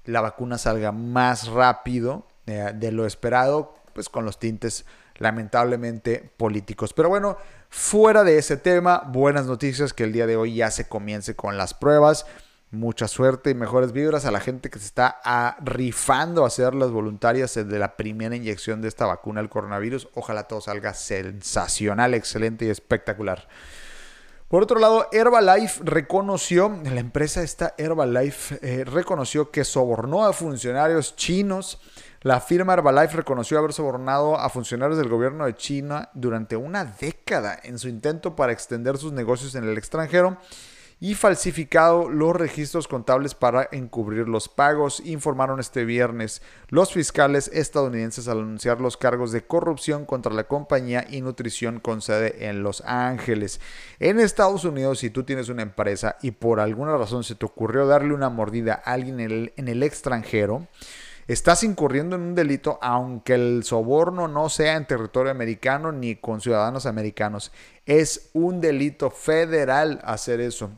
la 0.05 0.21
vacuna 0.21 0.59
salga 0.59 0.91
más 0.91 1.47
rápido 1.47 2.27
de 2.45 2.91
lo 2.91 3.07
esperado, 3.07 3.73
pues 3.93 4.07
con 4.07 4.23
los 4.23 4.37
tintes 4.37 4.85
lamentablemente 5.17 6.31
políticos. 6.37 6.93
Pero 6.93 7.09
bueno, 7.09 7.37
fuera 7.69 8.23
de 8.23 8.37
ese 8.37 8.57
tema, 8.57 9.03
buenas 9.07 9.45
noticias 9.45 9.93
que 9.93 10.03
el 10.03 10.13
día 10.13 10.27
de 10.27 10.37
hoy 10.37 10.55
ya 10.55 10.71
se 10.71 10.87
comience 10.87 11.35
con 11.35 11.57
las 11.57 11.73
pruebas. 11.73 12.25
Mucha 12.71 13.07
suerte 13.07 13.51
y 13.51 13.55
mejores 13.55 13.93
vibras 13.93 14.25
a 14.25 14.31
la 14.31 14.41
gente 14.41 14.69
que 14.69 14.79
se 14.79 14.85
está 14.85 15.21
rifando 15.63 16.43
a 16.43 16.47
hacer 16.47 16.75
las 16.75 16.91
voluntarias 16.91 17.55
de 17.55 17.79
la 17.79 17.95
primera 17.95 18.35
inyección 18.35 18.81
de 18.81 18.89
esta 18.89 19.05
vacuna 19.05 19.39
al 19.39 19.49
coronavirus. 19.49 20.09
Ojalá 20.13 20.43
todo 20.43 20.59
salga 20.61 20.93
sensacional, 20.93 22.13
excelente 22.13 22.65
y 22.65 22.69
espectacular. 22.69 23.47
Por 24.47 24.61
otro 24.61 24.79
lado, 24.79 25.07
Herbalife 25.11 25.81
reconoció, 25.83 26.69
la 26.83 26.99
empresa 26.99 27.41
esta 27.41 27.73
Herbalife 27.79 28.59
eh, 28.61 28.85
reconoció 28.85 29.49
que 29.49 29.63
sobornó 29.63 30.23
a 30.23 30.33
funcionarios 30.33 31.15
chinos. 31.15 31.81
La 32.21 32.39
firma 32.39 32.73
Herbalife 32.73 33.17
reconoció 33.17 33.57
haber 33.57 33.73
sobornado 33.73 34.37
a 34.37 34.49
funcionarios 34.49 34.99
del 34.99 35.09
gobierno 35.09 35.45
de 35.45 35.55
China 35.55 36.09
durante 36.13 36.55
una 36.55 36.85
década 36.85 37.59
en 37.63 37.79
su 37.79 37.87
intento 37.87 38.35
para 38.35 38.51
extender 38.51 38.97
sus 38.97 39.13
negocios 39.13 39.55
en 39.55 39.63
el 39.63 39.79
extranjero 39.79 40.37
y 41.05 41.13
falsificado 41.13 42.09
los 42.09 42.35
registros 42.35 42.87
contables 42.87 43.35
para 43.35 43.69
encubrir 43.71 44.27
los 44.27 44.49
pagos, 44.49 45.03
informaron 45.05 45.59
este 45.59 45.85
viernes 45.85 46.41
los 46.69 46.93
fiscales 46.93 47.47
estadounidenses 47.53 48.27
al 48.27 48.39
anunciar 48.39 48.81
los 48.81 48.97
cargos 48.97 49.31
de 49.31 49.45
corrupción 49.45 50.05
contra 50.05 50.33
la 50.33 50.45
compañía 50.45 51.05
y 51.07 51.21
nutrición 51.21 51.79
con 51.79 52.01
sede 52.01 52.49
en 52.49 52.63
Los 52.63 52.81
Ángeles. 52.87 53.61
En 53.99 54.19
Estados 54.19 54.65
Unidos, 54.65 54.97
si 54.97 55.11
tú 55.11 55.21
tienes 55.21 55.49
una 55.49 55.61
empresa 55.61 56.17
y 56.23 56.31
por 56.31 56.59
alguna 56.59 56.97
razón 56.97 57.23
se 57.23 57.35
te 57.35 57.45
ocurrió 57.45 57.85
darle 57.85 58.15
una 58.15 58.29
mordida 58.29 58.81
a 58.83 58.93
alguien 58.93 59.19
en 59.19 59.29
el, 59.31 59.53
en 59.57 59.67
el 59.67 59.83
extranjero, 59.83 60.65
estás 61.27 61.61
incurriendo 61.61 62.15
en 62.15 62.23
un 62.23 62.33
delito 62.33 62.79
aunque 62.81 63.35
el 63.35 63.63
soborno 63.63 64.27
no 64.27 64.49
sea 64.49 64.75
en 64.75 64.87
territorio 64.87 65.31
americano 65.31 65.91
ni 65.91 66.15
con 66.15 66.41
ciudadanos 66.41 66.87
americanos. 66.87 67.51
Es 67.85 68.31
un 68.33 68.59
delito 68.59 69.11
federal 69.11 70.01
hacer 70.03 70.41
eso. 70.41 70.71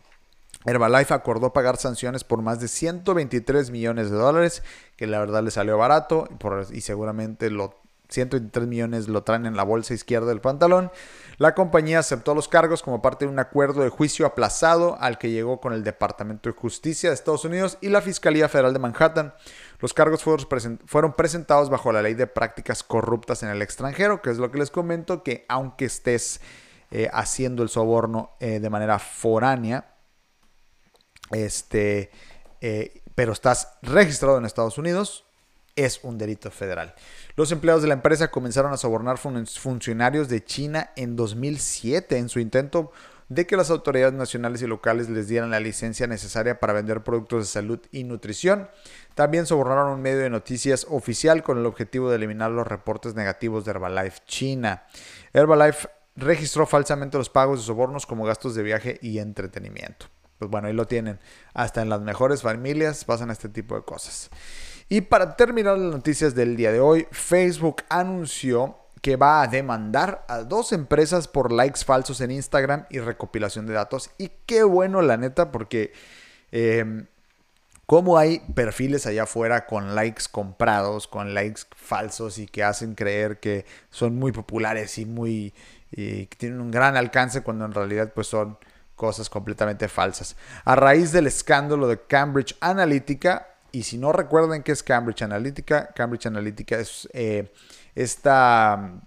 Herbalife 0.67 1.13
acordó 1.13 1.53
pagar 1.53 1.77
sanciones 1.77 2.25
por 2.25 2.41
más 2.41 2.59
de 2.59 2.67
123 2.67 3.71
millones 3.71 4.11
de 4.11 4.17
dólares, 4.17 4.63
que 4.97 5.07
la 5.07 5.19
verdad 5.19 5.41
le 5.41 5.49
salió 5.49 5.77
barato 5.77 6.27
y, 6.71 6.81
seguramente 6.81 7.49
lo 7.49 7.79
123 8.09 8.67
millones 8.67 9.07
lo 9.07 9.23
traen 9.23 9.45
en 9.45 9.57
la 9.57 9.63
bolsa 9.63 9.93
izquierda 9.93 10.27
del 10.27 10.41
pantalón. 10.41 10.91
La 11.37 11.55
compañía 11.55 11.99
aceptó 11.99 12.35
los 12.35 12.47
cargos 12.47 12.81
como 12.81 13.01
parte 13.01 13.25
de 13.25 13.31
un 13.31 13.39
acuerdo 13.39 13.81
de 13.81 13.89
juicio 13.89 14.25
aplazado 14.25 14.97
al 14.99 15.17
que 15.17 15.31
llegó 15.31 15.59
con 15.59 15.73
el 15.73 15.83
Departamento 15.83 16.49
de 16.49 16.55
Justicia 16.55 17.09
de 17.09 17.15
Estados 17.15 17.45
Unidos 17.45 17.77
y 17.79 17.89
la 17.89 18.01
Fiscalía 18.01 18.49
Federal 18.49 18.73
de 18.73 18.79
Manhattan. 18.79 19.33
Los 19.79 19.93
cargos 19.93 20.23
fueron, 20.23 21.13
presentados 21.13 21.69
bajo 21.69 21.91
la 21.91 22.01
ley 22.01 22.13
de 22.13 22.27
prácticas 22.27 22.83
corruptas 22.83 23.43
en 23.43 23.49
el 23.49 23.61
extranjero, 23.61 24.21
que 24.21 24.31
es 24.31 24.37
lo 24.37 24.51
que 24.51 24.59
les 24.59 24.71
comento, 24.71 25.23
que 25.23 25.45
aunque 25.47 25.85
estés 25.85 26.41
eh, 26.91 27.09
haciendo 27.13 27.61
el 27.63 27.69
soborno 27.69 28.31
eh, 28.39 28.59
de 28.59 28.69
manera 28.69 28.99
foránea, 28.99 29.96
este, 31.31 32.11
eh, 32.61 33.01
pero 33.15 33.33
estás 33.33 33.77
registrado 33.81 34.37
en 34.37 34.45
Estados 34.45 34.77
Unidos, 34.77 35.25
es 35.75 35.99
un 36.03 36.17
delito 36.17 36.51
federal. 36.51 36.95
Los 37.35 37.51
empleados 37.51 37.83
de 37.83 37.87
la 37.87 37.93
empresa 37.93 38.29
comenzaron 38.29 38.73
a 38.73 38.77
sobornar 38.77 39.17
funcionarios 39.17 40.27
de 40.27 40.43
China 40.43 40.91
en 40.95 41.15
2007 41.15 42.17
en 42.17 42.29
su 42.29 42.39
intento 42.39 42.91
de 43.29 43.45
que 43.45 43.57
las 43.57 43.69
autoridades 43.69 44.13
nacionales 44.13 44.61
y 44.61 44.67
locales 44.67 45.09
les 45.09 45.27
dieran 45.27 45.51
la 45.51 45.59
licencia 45.59 46.07
necesaria 46.07 46.59
para 46.59 46.73
vender 46.73 47.03
productos 47.03 47.41
de 47.41 47.45
salud 47.45 47.79
y 47.91 48.03
nutrición. 48.05 48.69
También 49.15 49.45
sobornaron 49.45 49.91
un 49.91 50.01
medio 50.01 50.19
de 50.19 50.29
noticias 50.29 50.87
oficial 50.89 51.43
con 51.43 51.57
el 51.57 51.65
objetivo 51.65 52.09
de 52.09 52.15
eliminar 52.15 52.51
los 52.51 52.65
reportes 52.65 53.15
negativos 53.15 53.65
de 53.65 53.71
Herbalife 53.71 54.21
China. 54.25 54.83
Herbalife 55.33 55.89
registró 56.15 56.65
falsamente 56.65 57.17
los 57.17 57.29
pagos 57.29 57.59
de 57.59 57.65
sobornos 57.65 58.05
como 58.05 58.25
gastos 58.25 58.55
de 58.55 58.63
viaje 58.63 58.97
y 59.01 59.19
entretenimiento. 59.19 60.07
Pues 60.39 60.51
bueno, 60.51 60.67
ahí 60.67 60.73
lo 60.73 60.87
tienen. 60.87 61.19
Hasta 61.53 61.81
en 61.81 61.89
las 61.89 62.01
mejores 62.01 62.41
familias 62.41 63.05
pasan 63.05 63.31
este 63.31 63.49
tipo 63.49 63.75
de 63.75 63.83
cosas. 63.83 64.29
Y 64.89 65.01
para 65.01 65.35
terminar 65.35 65.77
las 65.77 65.91
noticias 65.91 66.35
del 66.35 66.55
día 66.55 66.71
de 66.71 66.79
hoy, 66.79 67.07
Facebook 67.11 67.83
anunció 67.89 68.77
que 69.01 69.15
va 69.15 69.41
a 69.41 69.47
demandar 69.47 70.25
a 70.27 70.39
dos 70.39 70.71
empresas 70.71 71.27
por 71.27 71.51
likes 71.51 71.83
falsos 71.83 72.21
en 72.21 72.31
Instagram 72.31 72.85
y 72.89 72.99
recopilación 72.99 73.65
de 73.67 73.73
datos. 73.73 74.11
Y 74.17 74.31
qué 74.45 74.63
bueno, 74.63 75.01
la 75.01 75.17
neta, 75.17 75.51
porque 75.51 75.91
eh, 76.51 77.05
como 77.85 78.17
hay 78.17 78.39
perfiles 78.53 79.05
allá 79.07 79.23
afuera 79.23 79.65
con 79.65 79.95
likes 79.95 80.23
comprados, 80.31 81.07
con 81.07 81.33
likes 81.33 81.61
falsos 81.75 82.37
y 82.37 82.45
que 82.45 82.63
hacen 82.63 82.95
creer 82.95 83.39
que 83.39 83.65
son 83.89 84.17
muy 84.17 84.31
populares 84.31 84.97
y 84.97 85.05
muy 85.05 85.53
que 85.89 86.27
tienen 86.37 86.59
un 86.59 86.69
gran 86.69 86.97
alcance 86.97 87.43
cuando 87.43 87.63
en 87.63 87.71
realidad 87.71 88.11
pues 88.13 88.27
son 88.27 88.57
cosas 88.97 89.29
completamente 89.29 89.87
falsas. 89.87 90.35
A 90.65 90.75
raíz 90.75 91.13
del 91.13 91.27
escándalo 91.27 91.87
de 91.87 92.01
Cambridge 92.01 92.57
Analytica, 92.59 93.47
y 93.71 93.83
si 93.83 93.97
no 93.97 94.11
recuerdan 94.11 94.63
qué 94.63 94.73
es 94.73 94.83
Cambridge 94.83 95.21
Analytica, 95.21 95.93
Cambridge 95.93 96.25
Analytica 96.25 96.79
es 96.79 97.07
eh, 97.13 97.53
esta 97.95 98.75
mm, 98.75 99.01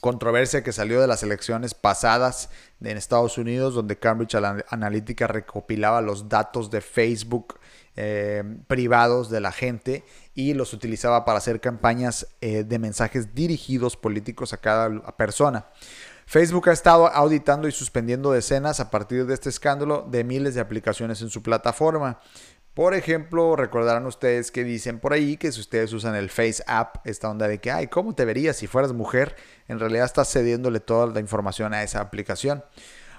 controversia 0.00 0.62
que 0.62 0.72
salió 0.72 1.00
de 1.00 1.08
las 1.08 1.22
elecciones 1.22 1.74
pasadas 1.74 2.48
en 2.80 2.96
Estados 2.96 3.36
Unidos, 3.36 3.74
donde 3.74 3.98
Cambridge 3.98 4.36
Analytica 4.70 5.26
recopilaba 5.26 6.00
los 6.00 6.28
datos 6.28 6.70
de 6.70 6.80
Facebook 6.80 7.58
eh, 7.96 8.44
privados 8.68 9.28
de 9.28 9.40
la 9.40 9.50
gente 9.50 10.04
y 10.32 10.54
los 10.54 10.72
utilizaba 10.72 11.24
para 11.24 11.38
hacer 11.38 11.60
campañas 11.60 12.28
eh, 12.40 12.62
de 12.62 12.78
mensajes 12.78 13.34
dirigidos 13.34 13.96
políticos 13.96 14.52
a 14.52 14.58
cada 14.58 15.16
persona. 15.16 15.66
Facebook 16.28 16.68
ha 16.68 16.72
estado 16.72 17.06
auditando 17.06 17.68
y 17.68 17.72
suspendiendo 17.72 18.32
decenas 18.32 18.80
a 18.80 18.90
partir 18.90 19.24
de 19.24 19.32
este 19.32 19.48
escándalo 19.48 20.06
de 20.10 20.24
miles 20.24 20.54
de 20.54 20.60
aplicaciones 20.60 21.22
en 21.22 21.30
su 21.30 21.42
plataforma. 21.42 22.20
Por 22.74 22.92
ejemplo, 22.92 23.56
recordarán 23.56 24.04
ustedes 24.04 24.50
que 24.50 24.62
dicen 24.62 25.00
por 25.00 25.14
ahí 25.14 25.38
que 25.38 25.50
si 25.50 25.60
ustedes 25.60 25.90
usan 25.94 26.14
el 26.14 26.28
Face 26.28 26.62
App, 26.66 26.96
esta 27.06 27.30
onda 27.30 27.48
de 27.48 27.62
que, 27.62 27.70
ay, 27.70 27.86
¿cómo 27.86 28.14
te 28.14 28.26
verías 28.26 28.58
si 28.58 28.66
fueras 28.66 28.92
mujer? 28.92 29.36
En 29.68 29.80
realidad 29.80 30.04
estás 30.04 30.30
cediéndole 30.30 30.80
toda 30.80 31.06
la 31.06 31.20
información 31.20 31.72
a 31.72 31.82
esa 31.82 32.02
aplicación. 32.02 32.62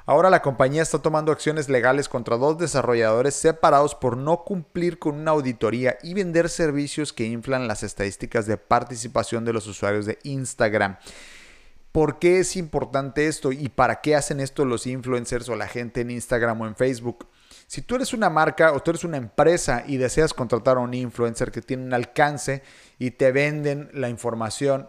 Ahora 0.06 0.30
la 0.30 0.44
compañía 0.44 0.84
está 0.84 1.00
tomando 1.00 1.32
acciones 1.32 1.68
legales 1.68 2.10
contra 2.10 2.38
dos 2.38 2.60
desarrolladores 2.60 3.34
separados 3.34 3.96
por 3.96 4.18
no 4.18 4.44
cumplir 4.44 5.00
con 5.00 5.16
una 5.16 5.32
auditoría 5.32 5.98
y 6.04 6.14
vender 6.14 6.48
servicios 6.48 7.12
que 7.12 7.26
inflan 7.26 7.68
las 7.68 7.82
estadísticas 7.82 8.46
de 8.46 8.58
participación 8.58 9.46
de 9.46 9.54
los 9.54 9.66
usuarios 9.66 10.06
de 10.06 10.20
Instagram. 10.22 11.00
¿Por 11.92 12.20
qué 12.20 12.40
es 12.40 12.56
importante 12.56 13.28
esto 13.28 13.52
y 13.52 13.70
para 13.70 14.02
qué 14.02 14.16
hacen 14.16 14.40
esto 14.40 14.64
los 14.64 14.86
influencers 14.86 15.50
o 15.50 15.56
la 15.56 15.68
gente 15.68 16.02
en 16.02 16.12
Instagram 16.12 16.62
o 16.62 16.68
en 16.68 16.76
Facebook? 16.76 17.28
Si 17.66 17.82
tú 17.82 17.96
eres 17.96 18.14
una 18.14 18.30
marca 18.30 18.74
o 18.74 18.80
tú 18.80 18.92
eres 18.92 19.04
una 19.04 19.18
empresa 19.18 19.84
y 19.88 19.98
deseas 19.98 20.34
contratar 20.34 20.78
a 20.78 20.82
un 20.82 20.94
influencer 20.94 21.52
que 21.52 21.62
tiene 21.62 21.84
un 21.84 21.94
alcance 21.94 22.62
y 23.00 23.12
te 23.12 23.32
venden 23.32 23.90
la 23.94 24.10
información 24.10 24.88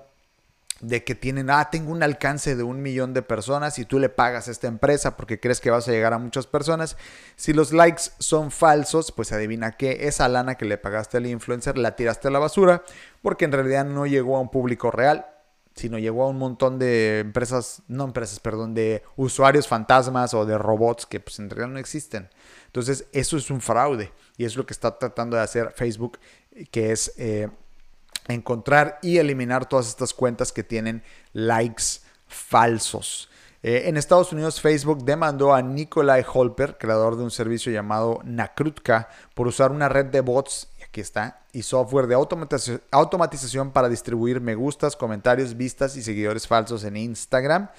de 0.80 1.04
que 1.04 1.14
tienen, 1.14 1.50
ah, 1.50 1.68
tengo 1.70 1.92
un 1.92 2.02
alcance 2.02 2.56
de 2.56 2.62
un 2.62 2.80
millón 2.80 3.12
de 3.12 3.22
personas 3.22 3.78
y 3.78 3.84
tú 3.84 3.98
le 3.98 4.08
pagas 4.08 4.48
a 4.48 4.50
esta 4.50 4.66
empresa 4.66 5.16
porque 5.16 5.38
crees 5.38 5.60
que 5.60 5.70
vas 5.70 5.86
a 5.88 5.92
llegar 5.92 6.14
a 6.14 6.18
muchas 6.18 6.46
personas. 6.46 6.96
Si 7.36 7.52
los 7.52 7.72
likes 7.72 8.04
son 8.18 8.50
falsos, 8.50 9.12
pues 9.12 9.32
adivina 9.32 9.72
que 9.72 10.06
esa 10.06 10.28
lana 10.28 10.56
que 10.56 10.64
le 10.64 10.78
pagaste 10.78 11.18
al 11.18 11.26
influencer 11.26 11.76
la 11.76 11.96
tiraste 11.96 12.28
a 12.28 12.30
la 12.30 12.38
basura 12.38 12.82
porque 13.20 13.44
en 13.44 13.52
realidad 13.52 13.84
no 13.84 14.06
llegó 14.06 14.36
a 14.36 14.40
un 14.40 14.50
público 14.50 14.90
real, 14.90 15.26
sino 15.74 15.98
llegó 15.98 16.24
a 16.24 16.28
un 16.28 16.38
montón 16.38 16.78
de 16.78 17.20
empresas, 17.20 17.82
no 17.88 18.04
empresas, 18.04 18.40
perdón, 18.40 18.74
de 18.74 19.02
usuarios 19.16 19.68
fantasmas 19.68 20.34
o 20.34 20.44
de 20.44 20.58
robots 20.58 21.06
que 21.06 21.20
pues 21.20 21.38
en 21.38 21.48
realidad 21.48 21.72
no 21.72 21.78
existen. 21.78 22.28
Entonces, 22.66 23.06
eso 23.12 23.36
es 23.36 23.50
un 23.50 23.60
fraude 23.60 24.12
y 24.36 24.44
es 24.44 24.56
lo 24.56 24.66
que 24.66 24.72
está 24.72 24.98
tratando 24.98 25.36
de 25.36 25.42
hacer 25.42 25.72
Facebook, 25.74 26.18
que 26.70 26.92
es 26.92 27.12
eh, 27.16 27.48
encontrar 28.28 28.98
y 29.02 29.18
eliminar 29.18 29.68
todas 29.68 29.88
estas 29.88 30.14
cuentas 30.14 30.52
que 30.52 30.62
tienen 30.62 31.02
likes 31.32 32.00
falsos. 32.26 33.28
Eh, 33.62 33.82
en 33.86 33.96
Estados 33.96 34.32
Unidos, 34.32 34.60
Facebook 34.60 35.04
demandó 35.04 35.52
a 35.52 35.60
Nikolai 35.60 36.24
Holper, 36.26 36.78
creador 36.78 37.16
de 37.16 37.24
un 37.24 37.30
servicio 37.30 37.70
llamado 37.70 38.20
Nakrutka, 38.24 39.08
por 39.34 39.46
usar 39.46 39.70
una 39.70 39.88
red 39.88 40.06
de 40.06 40.22
bots, 40.22 40.70
aquí 40.90 41.00
está, 41.00 41.42
y 41.52 41.62
software 41.62 42.08
de 42.08 42.16
automatización 42.90 43.70
para 43.70 43.88
distribuir 43.88 44.40
me 44.40 44.56
gustas, 44.56 44.96
comentarios, 44.96 45.56
vistas 45.56 45.96
y 45.96 46.02
seguidores 46.02 46.46
falsos 46.48 46.84
en 46.84 46.96
Instagram. 46.96 47.70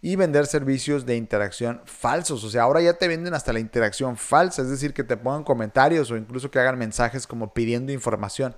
y 0.00 0.14
vender 0.14 0.46
servicios 0.46 1.06
de 1.06 1.16
interacción 1.16 1.80
falsos. 1.84 2.44
O 2.44 2.50
sea, 2.50 2.62
ahora 2.62 2.80
ya 2.80 2.92
te 2.92 3.08
venden 3.08 3.34
hasta 3.34 3.52
la 3.52 3.58
interacción 3.58 4.16
falsa, 4.16 4.62
es 4.62 4.70
decir, 4.70 4.94
que 4.94 5.02
te 5.02 5.16
pongan 5.16 5.42
comentarios 5.42 6.12
o 6.12 6.16
incluso 6.16 6.52
que 6.52 6.60
hagan 6.60 6.78
mensajes 6.78 7.26
como 7.26 7.52
pidiendo 7.52 7.90
información. 7.90 8.54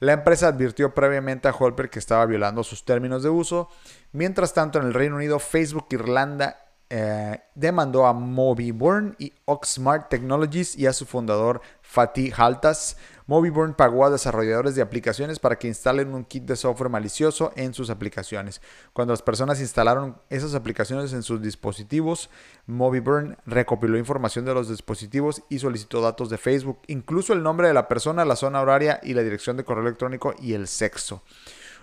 La 0.00 0.12
empresa 0.12 0.48
advirtió 0.48 0.92
previamente 0.92 1.46
a 1.46 1.54
Holper 1.56 1.88
que 1.88 2.00
estaba 2.00 2.26
violando 2.26 2.64
sus 2.64 2.84
términos 2.84 3.22
de 3.22 3.28
uso. 3.28 3.68
Mientras 4.10 4.54
tanto, 4.54 4.80
en 4.80 4.86
el 4.86 4.94
Reino 4.94 5.14
Unido, 5.14 5.38
Facebook 5.38 5.86
Irlanda 5.90 6.62
eh, 6.94 7.40
demandó 7.54 8.04
a 8.04 8.12
Mobiburn 8.12 9.16
y 9.18 9.32
Oxmart 9.46 10.10
Technologies 10.10 10.76
y 10.76 10.84
a 10.84 10.92
su 10.92 11.06
fundador 11.06 11.62
Fatih 11.80 12.34
Haltas. 12.36 12.98
Mobiburn 13.32 13.72
pagó 13.72 14.04
a 14.04 14.10
desarrolladores 14.10 14.74
de 14.74 14.82
aplicaciones 14.82 15.38
para 15.38 15.58
que 15.58 15.66
instalen 15.66 16.12
un 16.12 16.22
kit 16.22 16.44
de 16.44 16.54
software 16.54 16.90
malicioso 16.90 17.50
en 17.56 17.72
sus 17.72 17.88
aplicaciones. 17.88 18.60
Cuando 18.92 19.14
las 19.14 19.22
personas 19.22 19.58
instalaron 19.58 20.18
esas 20.28 20.54
aplicaciones 20.54 21.14
en 21.14 21.22
sus 21.22 21.40
dispositivos, 21.40 22.28
Mobiburn 22.66 23.38
recopiló 23.46 23.96
información 23.96 24.44
de 24.44 24.52
los 24.52 24.68
dispositivos 24.68 25.44
y 25.48 25.60
solicitó 25.60 26.02
datos 26.02 26.28
de 26.28 26.36
Facebook, 26.36 26.80
incluso 26.88 27.32
el 27.32 27.42
nombre 27.42 27.68
de 27.68 27.72
la 27.72 27.88
persona, 27.88 28.26
la 28.26 28.36
zona 28.36 28.60
horaria 28.60 29.00
y 29.02 29.14
la 29.14 29.22
dirección 29.22 29.56
de 29.56 29.64
correo 29.64 29.86
electrónico 29.86 30.34
y 30.38 30.52
el 30.52 30.68
sexo. 30.68 31.22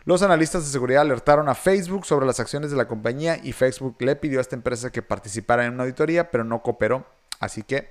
Los 0.05 0.21
analistas 0.21 0.65
de 0.65 0.71
seguridad 0.71 1.01
alertaron 1.01 1.49
a 1.49 1.55
Facebook 1.55 2.05
sobre 2.05 2.27
las 2.27 2.39
acciones 2.39 2.69
de 2.69 2.77
la 2.77 2.87
compañía 2.87 3.39
y 3.41 3.53
Facebook 3.53 3.95
le 4.01 4.15
pidió 4.15 4.37
a 4.37 4.41
esta 4.41 4.55
empresa 4.55 4.91
que 4.91 5.01
participara 5.01 5.65
en 5.65 5.73
una 5.73 5.81
auditoría, 5.81 6.29
pero 6.29 6.43
no 6.43 6.61
cooperó. 6.61 7.07
Así 7.39 7.63
que, 7.63 7.89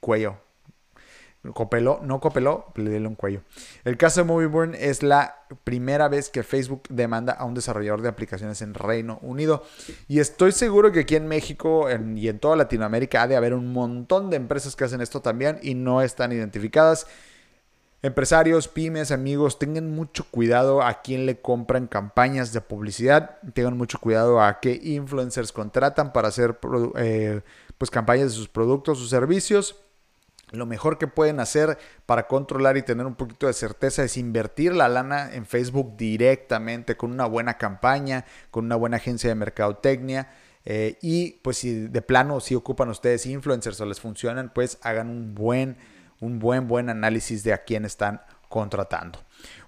cuello. 0.00 0.43
Copeló, 1.52 2.00
no 2.02 2.20
copeló, 2.20 2.72
le 2.74 2.98
dio 2.98 3.06
un 3.06 3.16
cuello. 3.16 3.42
El 3.84 3.98
caso 3.98 4.20
de 4.20 4.24
Movieburn 4.24 4.74
es 4.74 5.02
la 5.02 5.44
primera 5.64 6.08
vez 6.08 6.30
que 6.30 6.42
Facebook 6.42 6.84
demanda 6.88 7.34
a 7.34 7.44
un 7.44 7.52
desarrollador 7.52 8.00
de 8.00 8.08
aplicaciones 8.08 8.62
en 8.62 8.72
Reino 8.72 9.18
Unido. 9.20 9.62
Y 10.08 10.20
estoy 10.20 10.52
seguro 10.52 10.90
que 10.90 11.00
aquí 11.00 11.16
en 11.16 11.28
México 11.28 11.86
y 12.16 12.28
en 12.28 12.38
toda 12.38 12.56
Latinoamérica 12.56 13.22
ha 13.22 13.28
de 13.28 13.36
haber 13.36 13.52
un 13.52 13.72
montón 13.72 14.30
de 14.30 14.36
empresas 14.36 14.74
que 14.74 14.84
hacen 14.84 15.02
esto 15.02 15.20
también 15.20 15.58
y 15.62 15.74
no 15.74 16.00
están 16.00 16.32
identificadas. 16.32 17.06
Empresarios, 18.04 18.68
pymes, 18.68 19.10
amigos, 19.10 19.58
tengan 19.58 19.90
mucho 19.90 20.26
cuidado 20.30 20.82
a 20.82 21.00
quién 21.00 21.24
le 21.24 21.40
compran 21.40 21.86
campañas 21.86 22.52
de 22.52 22.60
publicidad, 22.60 23.38
tengan 23.54 23.78
mucho 23.78 23.98
cuidado 23.98 24.42
a 24.42 24.60
qué 24.60 24.78
influencers 24.82 25.52
contratan 25.52 26.12
para 26.12 26.28
hacer 26.28 26.58
eh, 26.96 27.40
pues, 27.78 27.90
campañas 27.90 28.26
de 28.26 28.36
sus 28.36 28.48
productos 28.48 29.00
o 29.00 29.06
servicios. 29.06 29.83
Lo 30.54 30.66
mejor 30.66 30.98
que 30.98 31.06
pueden 31.06 31.40
hacer 31.40 31.78
para 32.06 32.26
controlar 32.26 32.76
y 32.76 32.82
tener 32.82 33.06
un 33.06 33.14
poquito 33.14 33.46
de 33.46 33.52
certeza 33.52 34.04
es 34.04 34.16
invertir 34.16 34.74
la 34.74 34.88
lana 34.88 35.34
en 35.34 35.46
Facebook 35.46 35.96
directamente 35.96 36.96
con 36.96 37.12
una 37.12 37.26
buena 37.26 37.58
campaña, 37.58 38.24
con 38.50 38.64
una 38.66 38.76
buena 38.76 38.96
agencia 38.96 39.28
de 39.28 39.34
mercadotecnia. 39.34 40.32
Eh, 40.64 40.98
y 41.02 41.32
pues 41.42 41.58
si 41.58 41.88
de 41.88 42.02
plano 42.02 42.40
si 42.40 42.54
ocupan 42.54 42.88
ustedes 42.88 43.26
influencers 43.26 43.80
o 43.80 43.86
les 43.86 44.00
funcionan, 44.00 44.50
pues 44.54 44.78
hagan 44.82 45.10
un 45.10 45.34
buen 45.34 45.76
un 46.20 46.38
buen, 46.38 46.68
buen 46.68 46.88
análisis 46.88 47.42
de 47.44 47.52
a 47.52 47.64
quién 47.64 47.84
están 47.84 48.20
contratando. 48.48 49.18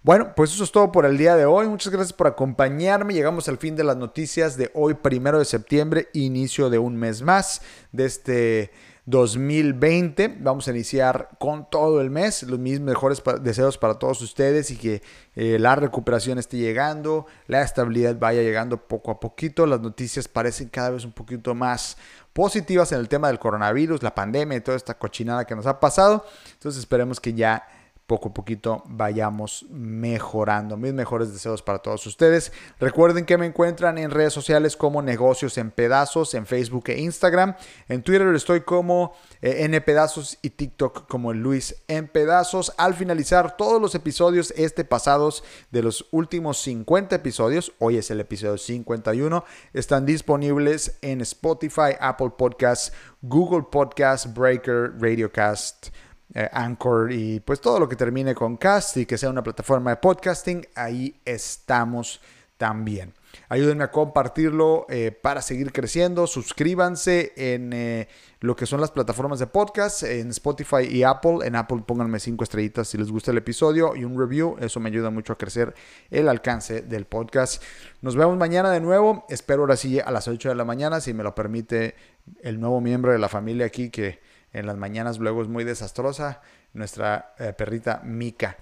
Bueno, 0.03 0.33
pues 0.35 0.53
eso 0.53 0.64
es 0.64 0.72
todo 0.72 0.92
por 0.92 1.07
el 1.07 1.18
día 1.18 1.37
de 1.37 1.44
hoy. 1.44 1.68
Muchas 1.68 1.92
gracias 1.92 2.12
por 2.12 2.29
acompañarme. 2.29 3.14
Llegamos 3.14 3.49
al 3.49 3.59
fin 3.59 3.77
de 3.77 3.85
las 3.85 3.96
noticias 3.96 4.57
de 4.57 4.70
hoy, 4.75 4.94
primero 4.94 5.38
de 5.38 5.44
septiembre, 5.44 6.09
inicio 6.12 6.70
de 6.70 6.79
un 6.79 6.96
mes 6.96 7.22
más 7.22 7.62
de 7.92 8.05
este 8.05 8.70
2020. 9.06 10.36
Vamos 10.40 10.68
a 10.68 10.72
iniciar 10.72 11.30
con 11.38 11.70
todo 11.70 12.00
el 12.00 12.10
mes. 12.10 12.42
Los 12.42 12.58
mis 12.58 12.80
mejores 12.80 13.22
deseos 13.40 13.78
para 13.78 13.94
todos 13.94 14.20
ustedes 14.20 14.70
y 14.70 14.76
que 14.76 15.02
eh, 15.34 15.58
la 15.58 15.76
recuperación 15.76 16.38
esté 16.38 16.58
llegando, 16.58 17.26
la 17.46 17.62
estabilidad 17.62 18.18
vaya 18.18 18.42
llegando 18.42 18.76
poco 18.76 19.12
a 19.12 19.20
poquito. 19.20 19.64
Las 19.66 19.80
noticias 19.80 20.28
parecen 20.28 20.68
cada 20.68 20.90
vez 20.90 21.04
un 21.04 21.12
poquito 21.12 21.54
más 21.54 21.96
positivas 22.32 22.92
en 22.92 22.98
el 22.98 23.08
tema 23.08 23.28
del 23.28 23.38
coronavirus, 23.38 24.02
la 24.02 24.14
pandemia 24.14 24.58
y 24.58 24.60
toda 24.60 24.76
esta 24.76 24.98
cochinada 24.98 25.46
que 25.46 25.54
nos 25.54 25.66
ha 25.66 25.80
pasado. 25.80 26.26
Entonces 26.52 26.80
esperemos 26.80 27.20
que 27.20 27.32
ya 27.32 27.66
poco 28.06 28.28
a 28.28 28.34
poquito 28.34 28.82
vayamos 28.86 29.66
mejorando. 29.70 30.76
Mis 30.76 30.92
mejores 30.92 31.32
deseos 31.32 31.62
para 31.62 31.80
todos 31.80 32.06
ustedes. 32.06 32.52
Recuerden 32.78 33.24
que 33.24 33.36
me 33.36 33.46
encuentran 33.46 33.98
en 33.98 34.10
redes 34.10 34.32
sociales 34.32 34.76
como 34.76 35.02
Negocios 35.02 35.58
en 35.58 35.70
Pedazos, 35.70 36.34
en 36.34 36.46
Facebook 36.46 36.84
e 36.88 37.00
Instagram. 37.00 37.56
En 37.88 38.02
Twitter 38.02 38.32
estoy 38.34 38.60
como 38.60 39.14
eh, 39.42 39.64
N 39.64 39.80
Pedazos 39.80 40.38
y 40.40 40.50
TikTok 40.50 41.08
como 41.08 41.32
Luis 41.32 41.82
en 41.88 42.06
Pedazos. 42.06 42.72
Al 42.76 42.94
finalizar 42.94 43.56
todos 43.56 43.80
los 43.80 43.94
episodios 43.94 44.54
este 44.56 44.84
pasados 44.84 45.42
de 45.70 45.82
los 45.82 46.06
últimos 46.12 46.58
50 46.58 47.16
episodios, 47.16 47.72
hoy 47.78 47.98
es 47.98 48.10
el 48.10 48.20
episodio 48.20 48.58
51, 48.58 49.44
están 49.72 50.06
disponibles 50.06 50.98
en 51.02 51.20
Spotify, 51.22 51.96
Apple 52.00 52.32
Podcasts, 52.38 52.92
Google 53.22 53.64
Podcasts, 53.70 54.32
Breaker, 54.32 54.92
Radiocast. 55.00 55.88
Eh, 56.34 56.48
Anchor 56.52 57.12
y 57.12 57.40
pues 57.40 57.60
todo 57.60 57.78
lo 57.78 57.88
que 57.88 57.94
termine 57.94 58.34
con 58.34 58.56
Cast 58.56 58.96
y 58.96 59.06
que 59.06 59.16
sea 59.16 59.30
una 59.30 59.42
plataforma 59.42 59.90
de 59.90 59.96
podcasting, 59.96 60.66
ahí 60.74 61.20
estamos 61.24 62.20
también. 62.56 63.14
Ayúdenme 63.48 63.84
a 63.84 63.90
compartirlo 63.90 64.86
eh, 64.88 65.12
para 65.12 65.42
seguir 65.42 65.72
creciendo. 65.72 66.26
Suscríbanse 66.26 67.32
en 67.36 67.72
eh, 67.72 68.08
lo 68.40 68.56
que 68.56 68.66
son 68.66 68.80
las 68.80 68.90
plataformas 68.90 69.38
de 69.38 69.46
podcast, 69.46 70.02
en 70.02 70.30
Spotify 70.30 70.84
y 70.88 71.02
Apple. 71.04 71.38
En 71.44 71.54
Apple 71.54 71.84
pónganme 71.86 72.18
cinco 72.18 72.44
estrellitas 72.44 72.88
si 72.88 72.98
les 72.98 73.10
gusta 73.10 73.30
el 73.30 73.38
episodio 73.38 73.94
y 73.94 74.04
un 74.04 74.18
review. 74.18 74.56
Eso 74.58 74.80
me 74.80 74.88
ayuda 74.88 75.10
mucho 75.10 75.34
a 75.34 75.38
crecer 75.38 75.74
el 76.10 76.28
alcance 76.28 76.82
del 76.82 77.04
podcast. 77.04 77.62
Nos 78.00 78.16
vemos 78.16 78.36
mañana 78.36 78.70
de 78.70 78.80
nuevo. 78.80 79.26
Espero 79.28 79.62
ahora 79.62 79.76
sí 79.76 80.00
a 80.00 80.10
las 80.10 80.26
8 80.26 80.48
de 80.48 80.54
la 80.54 80.64
mañana, 80.64 81.00
si 81.00 81.14
me 81.14 81.22
lo 81.22 81.34
permite 81.34 81.94
el 82.42 82.58
nuevo 82.58 82.80
miembro 82.80 83.12
de 83.12 83.18
la 83.18 83.28
familia 83.28 83.66
aquí 83.66 83.90
que 83.90 84.18
en 84.56 84.66
las 84.66 84.76
mañanas 84.76 85.18
luego 85.18 85.42
es 85.42 85.48
muy 85.48 85.64
desastrosa, 85.64 86.40
nuestra 86.72 87.34
eh, 87.38 87.52
perrita 87.52 88.00
Mika. 88.04 88.56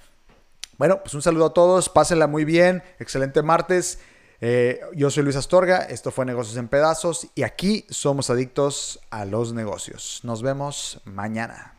Bueno, 0.76 1.00
pues 1.00 1.14
un 1.14 1.22
saludo 1.22 1.46
a 1.46 1.54
todos, 1.54 1.88
pásenla 1.88 2.26
muy 2.26 2.44
bien, 2.44 2.82
excelente 2.98 3.42
martes. 3.42 4.00
Eh, 4.40 4.80
yo 4.94 5.10
soy 5.10 5.22
Luis 5.22 5.36
Astorga, 5.36 5.78
esto 5.78 6.10
fue 6.10 6.26
Negocios 6.26 6.56
en 6.56 6.68
Pedazos 6.68 7.28
y 7.34 7.44
aquí 7.44 7.86
somos 7.88 8.28
adictos 8.28 9.00
a 9.10 9.24
los 9.24 9.52
negocios. 9.52 10.20
Nos 10.24 10.42
vemos 10.42 11.00
mañana. 11.04 11.74